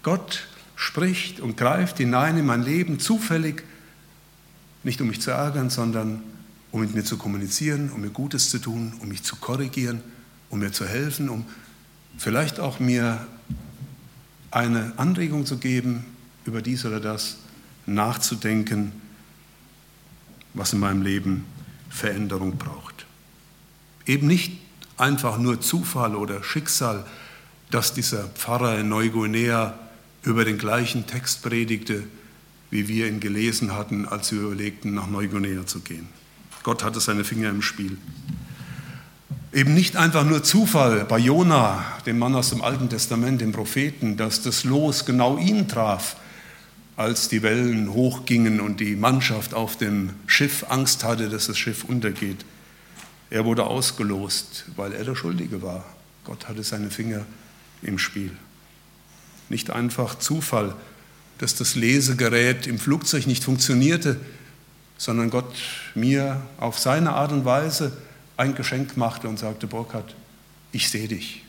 Gott 0.04 0.48
spricht 0.76 1.40
und 1.40 1.56
greift 1.56 1.98
hinein 1.98 2.38
in 2.38 2.46
mein 2.46 2.62
Leben 2.62 3.00
zufällig, 3.00 3.64
nicht 4.84 5.00
um 5.00 5.08
mich 5.08 5.22
zu 5.22 5.32
ärgern, 5.32 5.70
sondern 5.70 6.22
um 6.72 6.82
mit 6.82 6.94
mir 6.94 7.06
zu 7.06 7.18
kommunizieren, 7.18 7.90
um 7.92 8.02
mir 8.02 8.10
Gutes 8.10 8.50
zu 8.50 8.60
tun, 8.60 8.94
um 9.00 9.08
mich 9.08 9.24
zu 9.24 9.38
korrigieren, 9.38 10.02
um 10.50 10.60
mir 10.60 10.74
zu 10.74 10.86
helfen, 10.86 11.30
um 11.30 11.46
vielleicht 12.18 12.60
auch 12.60 12.80
mir 12.80 13.26
eine 14.52 14.94
Anregung 14.98 15.46
zu 15.46 15.58
geben, 15.58 16.06
über 16.46 16.62
dies 16.62 16.86
oder 16.86 17.00
das 17.00 17.38
nachzudenken 17.86 18.92
was 20.56 20.74
in 20.74 20.80
meinem 20.80 21.02
Leben 21.02 21.46
Veränderung 21.90 22.58
braucht. 22.58 23.06
Eben 24.06 24.28
nicht 24.28 24.54
einfach 24.98 25.38
nur 25.38 25.62
Zufall 25.62 26.16
oder 26.16 26.44
Schicksal, 26.44 27.06
dass 27.72 27.94
dieser 27.94 28.28
Pfarrer 28.30 28.80
in 28.80 28.90
Neuguinea 28.90 29.78
über 30.24 30.46
den 30.46 30.58
gleichen 30.58 31.08
Text 31.08 31.44
predigte, 31.44 32.04
wie 32.72 32.88
wir 32.88 33.08
ihn 33.08 33.20
gelesen 33.20 33.74
hatten, 33.74 34.08
als 34.08 34.32
wir 34.32 34.42
überlegten, 34.42 34.94
nach 34.94 35.08
Neuguinea 35.08 35.66
zu 35.66 35.80
gehen. 35.80 36.08
Gott 36.64 36.84
hatte 36.84 37.00
seine 37.00 37.24
Finger 37.24 37.50
im 37.50 37.62
Spiel. 37.62 37.98
Eben 39.54 39.74
nicht 39.74 39.96
einfach 39.96 40.26
nur 40.26 40.44
Zufall 40.44 41.06
bei 41.06 41.18
Jona, 41.18 41.86
dem 42.06 42.20
Mann 42.20 42.36
aus 42.36 42.50
dem 42.50 42.62
Alten 42.62 42.90
Testament, 42.90 43.40
dem 43.40 43.52
Propheten, 43.52 44.18
dass 44.18 44.42
das 44.42 44.64
Los 44.64 45.06
genau 45.06 45.38
ihn 45.38 45.68
traf, 45.68 46.18
als 46.98 47.28
die 47.28 47.44
Wellen 47.44 47.92
hochgingen 47.94 48.62
und 48.62 48.80
die 48.80 48.96
Mannschaft 48.96 49.54
auf 49.54 49.78
dem 49.78 50.12
Schiff 50.28 50.66
Angst 50.70 51.04
hatte, 51.04 51.30
dass 51.30 51.48
das 51.48 51.58
Schiff 51.58 51.84
untergeht. 51.84 52.46
Er 53.30 53.44
wurde 53.46 53.66
ausgelost, 53.66 54.66
weil 54.76 54.94
er 54.94 55.04
der 55.04 55.16
Schuldige 55.16 55.62
war. 55.62 55.84
Gott 56.24 56.48
hatte 56.48 56.64
seine 56.64 56.90
Finger 56.90 57.26
im 57.82 58.00
Spiel. 58.00 58.32
Nicht 59.50 59.72
einfach 59.72 60.16
Zufall, 60.16 60.76
dass 61.38 61.56
das 61.56 61.76
Lesegerät 61.76 62.66
im 62.66 62.80
Flugzeug 62.80 63.28
nicht 63.28 63.44
funktionierte, 63.44 64.20
sondern 64.98 65.30
Gott 65.30 65.54
mir 65.94 66.42
auf 66.58 66.80
seine 66.80 67.14
Art 67.14 67.32
und 67.32 67.44
Weise 67.44 67.92
ein 68.38 68.56
Geschenk 68.56 68.96
machte 68.96 69.28
und 69.28 69.38
sagte, 69.38 69.68
Burkhard, 69.68 70.16
ich 70.72 70.90
sehe 70.90 71.08
dich. 71.08 71.44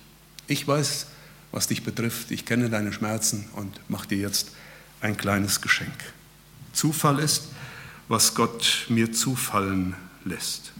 Ich 0.48 0.66
weiß, 0.66 1.06
was 1.52 1.68
dich 1.68 1.84
betrifft. 1.84 2.30
Ich 2.30 2.44
kenne 2.44 2.68
deine 2.68 2.92
Schmerzen 2.92 3.48
und 3.54 3.80
mach 3.88 4.06
dir 4.06 4.18
jetzt 4.18 4.50
ein 5.00 5.16
kleines 5.16 5.60
Geschenk. 5.60 6.12
Zufall 6.72 7.18
ist, 7.18 7.48
was 8.08 8.34
Gott 8.34 8.86
mir 8.88 9.12
zufallen 9.12 9.94
lässt. 10.24 10.72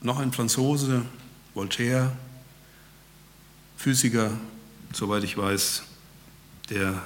Noch 0.00 0.18
ein 0.18 0.32
Franzose, 0.32 1.04
Voltaire, 1.54 2.12
Physiker, 3.76 4.32
soweit 4.92 5.22
ich 5.24 5.36
weiß, 5.36 5.82
der 6.70 7.02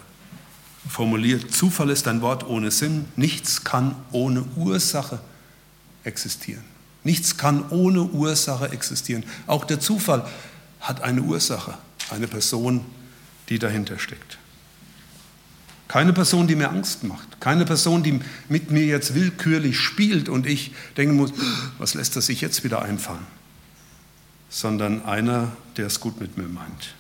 formuliert, 0.89 1.53
Zufall 1.53 1.91
ist 1.91 2.09
ein 2.09 2.23
Wort 2.23 2.47
ohne 2.47 2.71
Sinn, 2.71 3.07
nichts 3.17 3.65
kann 3.65 3.97
ohne 4.13 4.43
Ursache 4.57 5.21
existieren. 6.05 6.76
Nichts 7.07 7.37
kann 7.37 7.69
ohne 7.71 8.03
Ursache 8.03 8.73
existieren. 8.73 9.23
Auch 9.47 9.65
der 9.65 9.79
Zufall 9.79 10.27
hat 10.81 11.03
eine 11.03 11.23
Ursache, 11.23 11.75
eine 12.11 12.27
Person, 12.27 12.85
die 13.49 13.61
dahinter 13.61 14.01
steckt. 14.01 14.39
Keine 15.87 16.13
Person, 16.13 16.49
die 16.49 16.57
mir 16.57 16.69
Angst 16.69 17.05
macht. 17.05 17.41
Keine 17.41 17.65
Person, 17.65 18.03
die 18.03 18.19
mit 18.49 18.73
mir 18.73 18.85
jetzt 18.85 19.15
willkürlich 19.15 19.79
spielt 19.79 20.29
und 20.29 20.47
ich 20.47 20.73
denken 20.97 21.15
muss, 21.15 21.31
was 21.79 21.95
lässt 21.95 22.17
er 22.17 22.23
sich 22.23 22.41
jetzt 22.41 22.65
wieder 22.65 22.83
einfallen? 22.83 23.25
Sondern 24.49 25.05
einer, 25.05 25.53
der 25.77 25.87
es 25.87 26.01
gut 26.01 26.21
mit 26.21 26.37
mir 26.37 26.49
meint. 26.49 26.97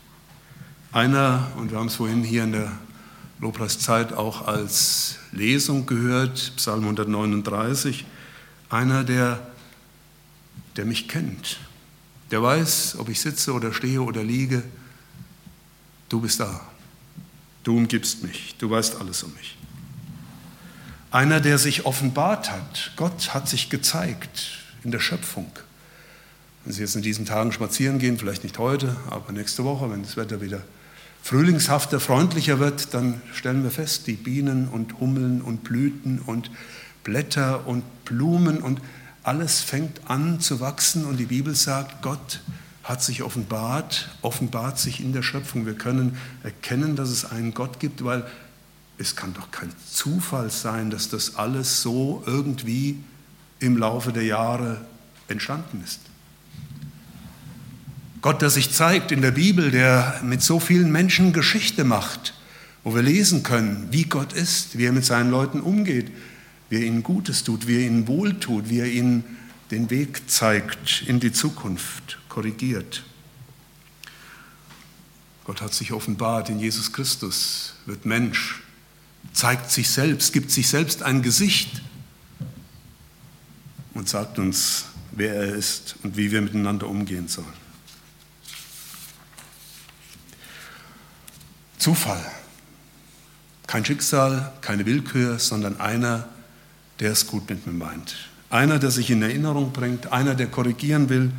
Einer, 0.92 1.49
und 1.57 1.73
wir 1.73 1.79
haben 1.79 1.88
es 1.88 1.97
vorhin 1.97 2.23
hier 2.23 2.45
in 2.45 2.53
der 2.53 2.71
Lobpreiszeit 3.40 4.12
auch 4.12 4.47
als 4.47 5.16
Lesung 5.33 5.85
gehört, 5.87 6.53
Psalm 6.55 6.83
139, 6.83 8.07
einer, 8.71 9.03
der 9.03 9.40
der 10.76 10.84
mich 10.84 11.08
kennt, 11.08 11.58
der 12.30 12.42
weiß, 12.42 12.96
ob 12.98 13.08
ich 13.08 13.20
sitze 13.20 13.52
oder 13.52 13.72
stehe 13.72 14.02
oder 14.02 14.22
liege, 14.22 14.62
du 16.08 16.20
bist 16.20 16.40
da. 16.40 16.60
Du 17.62 17.76
umgibst 17.76 18.22
mich, 18.22 18.54
du 18.58 18.70
weißt 18.70 18.96
alles 19.00 19.22
um 19.22 19.32
mich. 19.34 19.56
Einer, 21.10 21.40
der 21.40 21.58
sich 21.58 21.86
offenbart 21.86 22.50
hat. 22.50 22.92
Gott 22.96 23.34
hat 23.34 23.48
sich 23.48 23.70
gezeigt 23.70 24.58
in 24.84 24.90
der 24.90 25.00
Schöpfung. 25.00 25.50
Wenn 26.64 26.72
Sie 26.72 26.80
jetzt 26.80 26.96
in 26.96 27.02
diesen 27.02 27.26
Tagen 27.26 27.52
spazieren 27.52 27.98
gehen, 27.98 28.18
vielleicht 28.18 28.44
nicht 28.44 28.58
heute, 28.58 28.96
aber 29.08 29.32
nächste 29.32 29.64
Woche, 29.64 29.90
wenn 29.90 30.02
das 30.02 30.16
Wetter 30.16 30.40
wieder 30.40 30.62
frühlingshafter, 31.22 31.98
freundlicher 31.98 32.60
wird, 32.60 32.94
dann 32.94 33.20
stellen 33.32 33.64
wir 33.64 33.72
fest, 33.72 34.06
die 34.06 34.12
Bienen 34.12 34.68
und 34.68 35.00
Hummeln 35.00 35.42
und 35.42 35.64
Blüten 35.64 36.20
und 36.20 36.50
Blätter 37.02 37.66
und 37.66 37.82
Blumen 38.04 38.58
und 38.58 38.80
alles 39.26 39.60
fängt 39.60 40.08
an 40.08 40.38
zu 40.38 40.60
wachsen 40.60 41.04
und 41.04 41.16
die 41.16 41.26
Bibel 41.26 41.54
sagt, 41.56 42.00
Gott 42.00 42.40
hat 42.84 43.02
sich 43.02 43.24
offenbart, 43.24 44.08
offenbart 44.22 44.78
sich 44.78 45.00
in 45.00 45.12
der 45.12 45.22
Schöpfung. 45.22 45.66
Wir 45.66 45.74
können 45.74 46.16
erkennen, 46.44 46.94
dass 46.94 47.10
es 47.10 47.24
einen 47.24 47.52
Gott 47.52 47.80
gibt, 47.80 48.04
weil 48.04 48.24
es 48.98 49.16
kann 49.16 49.34
doch 49.34 49.50
kein 49.50 49.72
Zufall 49.92 50.50
sein, 50.50 50.90
dass 50.90 51.08
das 51.08 51.34
alles 51.34 51.82
so 51.82 52.22
irgendwie 52.24 53.02
im 53.58 53.76
Laufe 53.76 54.12
der 54.12 54.22
Jahre 54.22 54.80
entstanden 55.26 55.82
ist. 55.84 56.00
Gott, 58.22 58.42
der 58.42 58.50
sich 58.50 58.72
zeigt 58.72 59.10
in 59.10 59.22
der 59.22 59.32
Bibel, 59.32 59.72
der 59.72 60.20
mit 60.22 60.40
so 60.40 60.60
vielen 60.60 60.92
Menschen 60.92 61.32
Geschichte 61.32 61.82
macht, 61.82 62.32
wo 62.84 62.94
wir 62.94 63.02
lesen 63.02 63.42
können, 63.42 63.88
wie 63.90 64.04
Gott 64.04 64.32
ist, 64.32 64.78
wie 64.78 64.84
er 64.84 64.92
mit 64.92 65.04
seinen 65.04 65.32
Leuten 65.32 65.60
umgeht, 65.60 66.12
wie 66.68 66.76
er 66.76 66.83
ihnen 66.83 67.02
Gutes 67.02 67.44
tut, 67.44 67.66
wie 67.66 67.76
er 67.76 67.87
ihnen 67.87 68.09
wohltut, 68.09 68.68
wie 68.68 68.81
er 68.81 68.90
ihnen 68.90 69.24
den 69.70 69.90
Weg 69.90 70.29
zeigt 70.31 71.02
in 71.07 71.20
die 71.20 71.33
Zukunft, 71.33 72.18
korrigiert. 72.29 73.05
Gott 75.44 75.61
hat 75.61 75.74
sich 75.74 75.92
offenbart 75.92 76.48
in 76.48 76.59
Jesus 76.59 76.92
Christus, 76.92 77.74
wird 77.87 78.05
Mensch, 78.05 78.62
zeigt 79.33 79.70
sich 79.70 79.90
selbst, 79.90 80.33
gibt 80.33 80.50
sich 80.50 80.68
selbst 80.68 81.02
ein 81.02 81.22
Gesicht 81.22 81.83
und 83.94 84.09
sagt 84.09 84.38
uns, 84.38 84.87
wer 85.12 85.35
er 85.35 85.55
ist 85.55 85.96
und 86.02 86.16
wie 86.16 86.31
wir 86.31 86.42
miteinander 86.42 86.88
umgehen 86.88 87.29
sollen. 87.29 87.46
Zufall. 91.79 92.24
Kein 93.68 93.85
Schicksal, 93.85 94.52
keine 94.61 94.87
Willkür, 94.87 95.38
sondern 95.38 95.81
einer, 95.81 96.29
der 97.00 97.12
es 97.12 97.26
gut 97.26 97.48
mit 97.48 97.66
mir 97.66 97.72
meint. 97.72 98.16
Einer, 98.50 98.78
der 98.78 98.90
sich 98.90 99.11
in 99.11 99.22
Erinnerung 99.22 99.72
bringt, 99.72 100.12
einer, 100.12 100.35
der 100.35 100.46
korrigieren 100.46 101.09
will, 101.09 101.32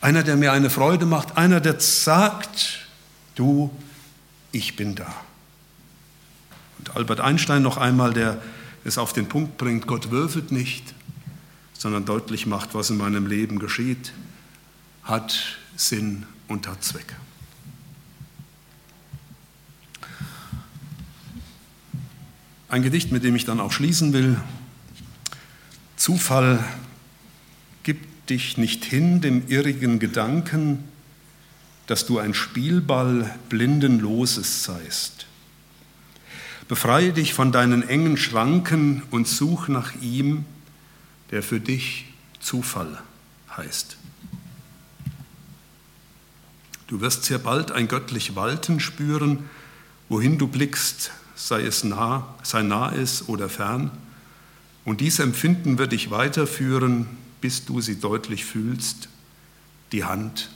einer, 0.00 0.22
der 0.22 0.36
mir 0.36 0.52
eine 0.52 0.70
Freude 0.70 1.06
macht, 1.06 1.36
einer, 1.36 1.60
der 1.60 1.80
sagt, 1.80 2.86
du, 3.34 3.70
ich 4.50 4.76
bin 4.76 4.94
da. 4.94 5.14
Und 6.78 6.96
Albert 6.96 7.20
Einstein 7.20 7.62
noch 7.62 7.76
einmal, 7.76 8.12
der 8.12 8.42
es 8.84 8.98
auf 8.98 9.12
den 9.12 9.28
Punkt 9.28 9.56
bringt, 9.56 9.86
Gott 9.86 10.10
würfelt 10.10 10.52
nicht, 10.52 10.94
sondern 11.72 12.04
deutlich 12.04 12.46
macht, 12.46 12.74
was 12.74 12.90
in 12.90 12.96
meinem 12.96 13.26
Leben 13.26 13.58
geschieht, 13.58 14.12
hat 15.04 15.56
Sinn 15.76 16.26
und 16.48 16.68
hat 16.68 16.82
Zweck. 16.84 17.14
Ein 22.68 22.82
Gedicht, 22.82 23.12
mit 23.12 23.22
dem 23.22 23.36
ich 23.36 23.44
dann 23.44 23.60
auch 23.60 23.70
schließen 23.70 24.12
will. 24.12 24.40
Zufall 26.02 26.58
gibt 27.84 28.28
dich 28.28 28.58
nicht 28.58 28.84
hin 28.84 29.20
dem 29.20 29.46
irrigen 29.46 30.00
Gedanken, 30.00 30.82
dass 31.86 32.06
du 32.06 32.18
ein 32.18 32.34
Spielball 32.34 33.32
blindenloses 33.48 34.64
seist. 34.64 35.26
Befreie 36.66 37.12
dich 37.12 37.34
von 37.34 37.52
deinen 37.52 37.88
engen 37.88 38.16
Schranken 38.16 39.04
und 39.12 39.28
such 39.28 39.68
nach 39.68 39.92
ihm, 40.02 40.44
der 41.30 41.40
für 41.40 41.60
dich 41.60 42.06
Zufall 42.40 43.00
heißt. 43.56 43.96
Du 46.88 47.00
wirst 47.00 47.26
sehr 47.26 47.38
bald 47.38 47.70
ein 47.70 47.86
göttlich 47.86 48.34
Walten 48.34 48.80
spüren, 48.80 49.48
wohin 50.08 50.36
du 50.36 50.48
blickst, 50.48 51.12
sei 51.36 51.62
es 51.62 51.84
nah, 51.84 52.34
sei 52.42 52.64
nah 52.64 52.88
ist 52.88 53.28
oder 53.28 53.48
fern. 53.48 53.92
Und 54.84 55.00
dies 55.00 55.18
Empfinden 55.18 55.78
wird 55.78 55.92
dich 55.92 56.10
weiterführen, 56.10 57.06
bis 57.40 57.64
du 57.64 57.80
sie 57.80 58.00
deutlich 58.00 58.44
fühlst, 58.44 59.08
die 59.92 60.04
Hand 60.04 60.50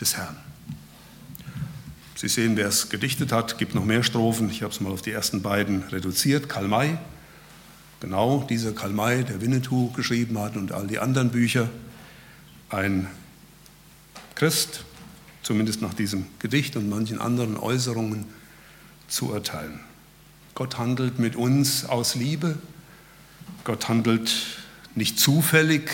des 0.00 0.16
Herrn. 0.16 0.36
Sie 2.16 2.28
sehen, 2.28 2.56
wer 2.56 2.68
es 2.68 2.88
gedichtet 2.88 3.32
hat, 3.32 3.58
gibt 3.58 3.74
noch 3.74 3.84
mehr 3.84 4.02
Strophen. 4.02 4.48
Ich 4.50 4.62
habe 4.62 4.72
es 4.72 4.80
mal 4.80 4.92
auf 4.92 5.02
die 5.02 5.10
ersten 5.10 5.42
beiden 5.42 5.82
reduziert. 5.84 6.48
Karl 6.48 6.68
May, 6.68 6.96
genau 8.00 8.46
dieser 8.48 8.72
Karl 8.72 8.92
May, 8.92 9.24
der 9.24 9.40
Winnetou 9.40 9.90
geschrieben 9.90 10.38
hat 10.38 10.56
und 10.56 10.72
all 10.72 10.86
die 10.86 10.98
anderen 10.98 11.30
Bücher. 11.30 11.68
Ein 12.70 13.08
Christ, 14.34 14.84
zumindest 15.42 15.82
nach 15.82 15.94
diesem 15.94 16.26
Gedicht 16.38 16.76
und 16.76 16.88
manchen 16.88 17.20
anderen 17.20 17.56
Äußerungen, 17.56 18.26
zu 19.08 19.30
urteilen. 19.30 19.80
Gott 20.54 20.78
handelt 20.78 21.18
mit 21.18 21.36
uns 21.36 21.84
aus 21.84 22.14
Liebe. 22.14 22.56
Gott 23.64 23.88
handelt 23.88 24.30
nicht 24.94 25.18
zufällig 25.18 25.90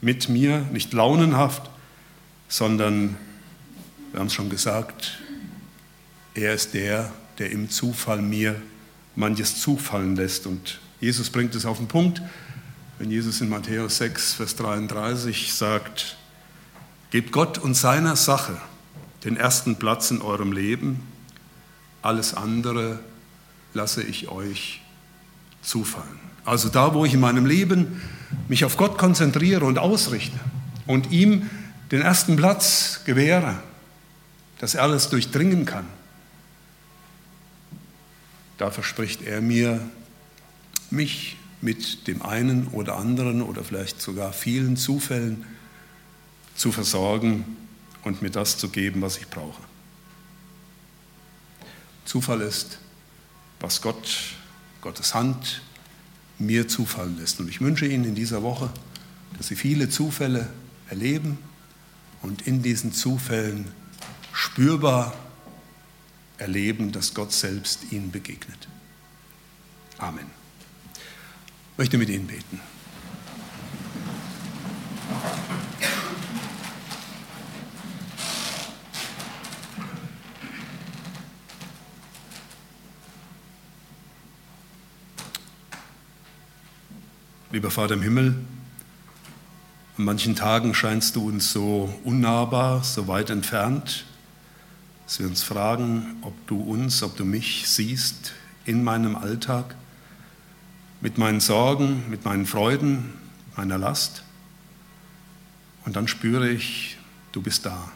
mit 0.00 0.28
mir, 0.28 0.60
nicht 0.72 0.92
launenhaft, 0.92 1.68
sondern, 2.48 3.16
wir 4.12 4.20
haben 4.20 4.28
es 4.28 4.34
schon 4.34 4.48
gesagt, 4.48 5.18
er 6.34 6.54
ist 6.54 6.74
der, 6.74 7.12
der 7.38 7.50
im 7.50 7.68
Zufall 7.68 8.22
mir 8.22 8.60
manches 9.16 9.60
zufallen 9.60 10.14
lässt. 10.14 10.46
Und 10.46 10.78
Jesus 11.00 11.30
bringt 11.30 11.54
es 11.56 11.66
auf 11.66 11.78
den 11.78 11.88
Punkt, 11.88 12.22
wenn 12.98 13.10
Jesus 13.10 13.40
in 13.40 13.48
Matthäus 13.48 13.98
6, 13.98 14.34
Vers 14.34 14.56
33 14.56 15.52
sagt, 15.52 16.16
Gebt 17.10 17.32
Gott 17.32 17.58
und 17.58 17.74
seiner 17.74 18.16
Sache 18.16 18.60
den 19.24 19.36
ersten 19.36 19.76
Platz 19.76 20.10
in 20.10 20.20
eurem 20.20 20.52
Leben, 20.52 21.00
alles 22.02 22.34
andere 22.34 23.00
lasse 23.74 24.02
ich 24.02 24.28
euch 24.28 24.82
zufallen. 25.62 26.27
Also 26.48 26.70
da, 26.70 26.94
wo 26.94 27.04
ich 27.04 27.12
in 27.12 27.20
meinem 27.20 27.44
Leben 27.44 28.00
mich 28.48 28.64
auf 28.64 28.78
Gott 28.78 28.96
konzentriere 28.96 29.66
und 29.66 29.78
ausrichte 29.78 30.40
und 30.86 31.12
ihm 31.12 31.50
den 31.90 32.00
ersten 32.00 32.36
Platz 32.36 33.02
gewähre, 33.04 33.62
dass 34.58 34.74
er 34.74 34.84
alles 34.84 35.10
durchdringen 35.10 35.66
kann, 35.66 35.84
da 38.56 38.70
verspricht 38.70 39.20
er 39.26 39.42
mir, 39.42 39.90
mich 40.88 41.36
mit 41.60 42.06
dem 42.08 42.22
einen 42.22 42.68
oder 42.68 42.96
anderen 42.96 43.42
oder 43.42 43.62
vielleicht 43.62 44.00
sogar 44.00 44.32
vielen 44.32 44.78
Zufällen 44.78 45.44
zu 46.54 46.72
versorgen 46.72 47.44
und 48.04 48.22
mir 48.22 48.30
das 48.30 48.56
zu 48.56 48.70
geben, 48.70 49.02
was 49.02 49.18
ich 49.18 49.28
brauche. 49.28 49.62
Zufall 52.06 52.40
ist, 52.40 52.78
was 53.60 53.82
Gott, 53.82 54.08
Gottes 54.80 55.14
Hand 55.14 55.60
mir 56.38 56.68
zufallen 56.68 57.18
lässt. 57.18 57.40
Und 57.40 57.48
ich 57.48 57.60
wünsche 57.60 57.86
Ihnen 57.86 58.04
in 58.04 58.14
dieser 58.14 58.42
Woche, 58.42 58.70
dass 59.36 59.48
Sie 59.48 59.56
viele 59.56 59.88
Zufälle 59.88 60.48
erleben 60.88 61.38
und 62.22 62.46
in 62.46 62.62
diesen 62.62 62.92
Zufällen 62.92 63.66
spürbar 64.32 65.14
erleben, 66.38 66.92
dass 66.92 67.14
Gott 67.14 67.32
selbst 67.32 67.92
Ihnen 67.92 68.10
begegnet. 68.10 68.68
Amen. 69.98 70.26
Ich 71.72 71.78
möchte 71.78 71.98
mit 71.98 72.08
Ihnen 72.08 72.26
beten. 72.26 72.60
Lieber 87.50 87.70
Vater 87.70 87.94
im 87.94 88.02
Himmel, 88.02 88.34
an 89.96 90.04
manchen 90.04 90.36
Tagen 90.36 90.74
scheinst 90.74 91.16
du 91.16 91.26
uns 91.26 91.50
so 91.50 91.98
unnahbar, 92.04 92.84
so 92.84 93.08
weit 93.08 93.30
entfernt, 93.30 94.04
dass 95.06 95.18
wir 95.18 95.26
uns 95.26 95.42
fragen, 95.44 96.16
ob 96.20 96.34
du 96.46 96.60
uns, 96.60 97.02
ob 97.02 97.16
du 97.16 97.24
mich 97.24 97.66
siehst 97.66 98.34
in 98.66 98.84
meinem 98.84 99.16
Alltag, 99.16 99.76
mit 101.00 101.16
meinen 101.16 101.40
Sorgen, 101.40 102.02
mit 102.10 102.26
meinen 102.26 102.44
Freuden, 102.44 103.14
meiner 103.56 103.78
Last. 103.78 104.24
Und 105.86 105.96
dann 105.96 106.06
spüre 106.06 106.50
ich, 106.50 106.98
du 107.32 107.40
bist 107.40 107.64
da. 107.64 107.90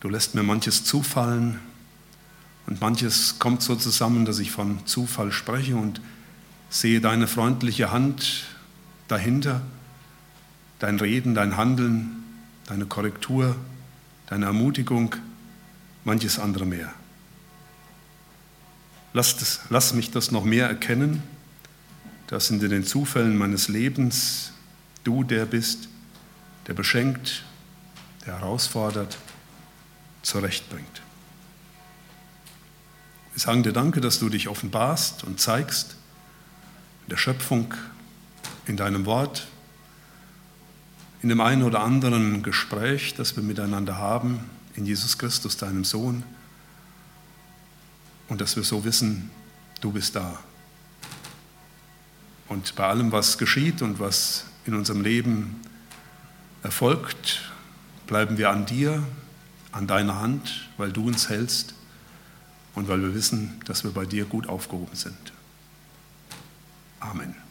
Du 0.00 0.10
lässt 0.10 0.34
mir 0.34 0.42
manches 0.42 0.84
zufallen 0.84 1.58
und 2.66 2.82
manches 2.82 3.38
kommt 3.38 3.62
so 3.62 3.76
zusammen, 3.76 4.26
dass 4.26 4.40
ich 4.40 4.50
von 4.50 4.84
Zufall 4.84 5.32
spreche 5.32 5.76
und 5.76 6.02
sehe 6.70 7.00
deine 7.00 7.26
freundliche 7.26 7.90
Hand 7.90 8.44
dahinter, 9.08 9.60
dein 10.78 10.98
Reden, 10.98 11.34
dein 11.34 11.56
Handeln, 11.56 12.24
deine 12.66 12.86
Korrektur, 12.86 13.56
deine 14.28 14.46
Ermutigung, 14.46 15.16
manches 16.04 16.38
andere 16.38 16.64
mehr. 16.64 16.94
Lass, 19.12 19.36
das, 19.36 19.60
lass 19.68 19.92
mich 19.92 20.12
das 20.12 20.30
noch 20.30 20.44
mehr 20.44 20.68
erkennen, 20.68 21.22
dass 22.28 22.48
in 22.50 22.60
den 22.60 22.84
Zufällen 22.84 23.36
meines 23.36 23.66
Lebens 23.66 24.52
du 25.02 25.24
der 25.24 25.46
bist, 25.46 25.88
der 26.68 26.74
beschenkt, 26.74 27.42
der 28.24 28.38
herausfordert, 28.38 29.18
zurechtbringt. 30.22 31.02
Wir 33.32 33.40
sagen 33.40 33.64
dir 33.64 33.72
Danke, 33.72 34.00
dass 34.00 34.20
du 34.20 34.28
dich 34.28 34.46
offenbarst 34.46 35.24
und 35.24 35.40
zeigst 35.40 35.96
der 37.10 37.16
Schöpfung, 37.16 37.74
in 38.66 38.76
deinem 38.76 39.04
Wort, 39.04 39.48
in 41.22 41.28
dem 41.28 41.40
einen 41.40 41.62
oder 41.64 41.80
anderen 41.80 42.42
Gespräch, 42.42 43.14
das 43.14 43.36
wir 43.36 43.42
miteinander 43.42 43.98
haben, 43.98 44.40
in 44.74 44.86
Jesus 44.86 45.18
Christus, 45.18 45.56
deinem 45.56 45.84
Sohn, 45.84 46.22
und 48.28 48.40
dass 48.40 48.56
wir 48.56 48.62
so 48.62 48.84
wissen, 48.84 49.30
du 49.80 49.90
bist 49.92 50.14
da. 50.14 50.38
Und 52.48 52.74
bei 52.76 52.86
allem, 52.86 53.12
was 53.12 53.38
geschieht 53.38 53.82
und 53.82 53.98
was 53.98 54.44
in 54.64 54.74
unserem 54.74 55.02
Leben 55.02 55.60
erfolgt, 56.62 57.50
bleiben 58.06 58.38
wir 58.38 58.50
an 58.50 58.66
dir, 58.66 59.02
an 59.72 59.86
deiner 59.86 60.20
Hand, 60.20 60.68
weil 60.76 60.92
du 60.92 61.06
uns 61.06 61.28
hältst 61.28 61.74
und 62.74 62.88
weil 62.88 63.00
wir 63.02 63.14
wissen, 63.14 63.60
dass 63.66 63.84
wir 63.84 63.90
bei 63.90 64.06
dir 64.06 64.24
gut 64.24 64.48
aufgehoben 64.48 64.94
sind. 64.94 65.32
Amen. 67.02 67.49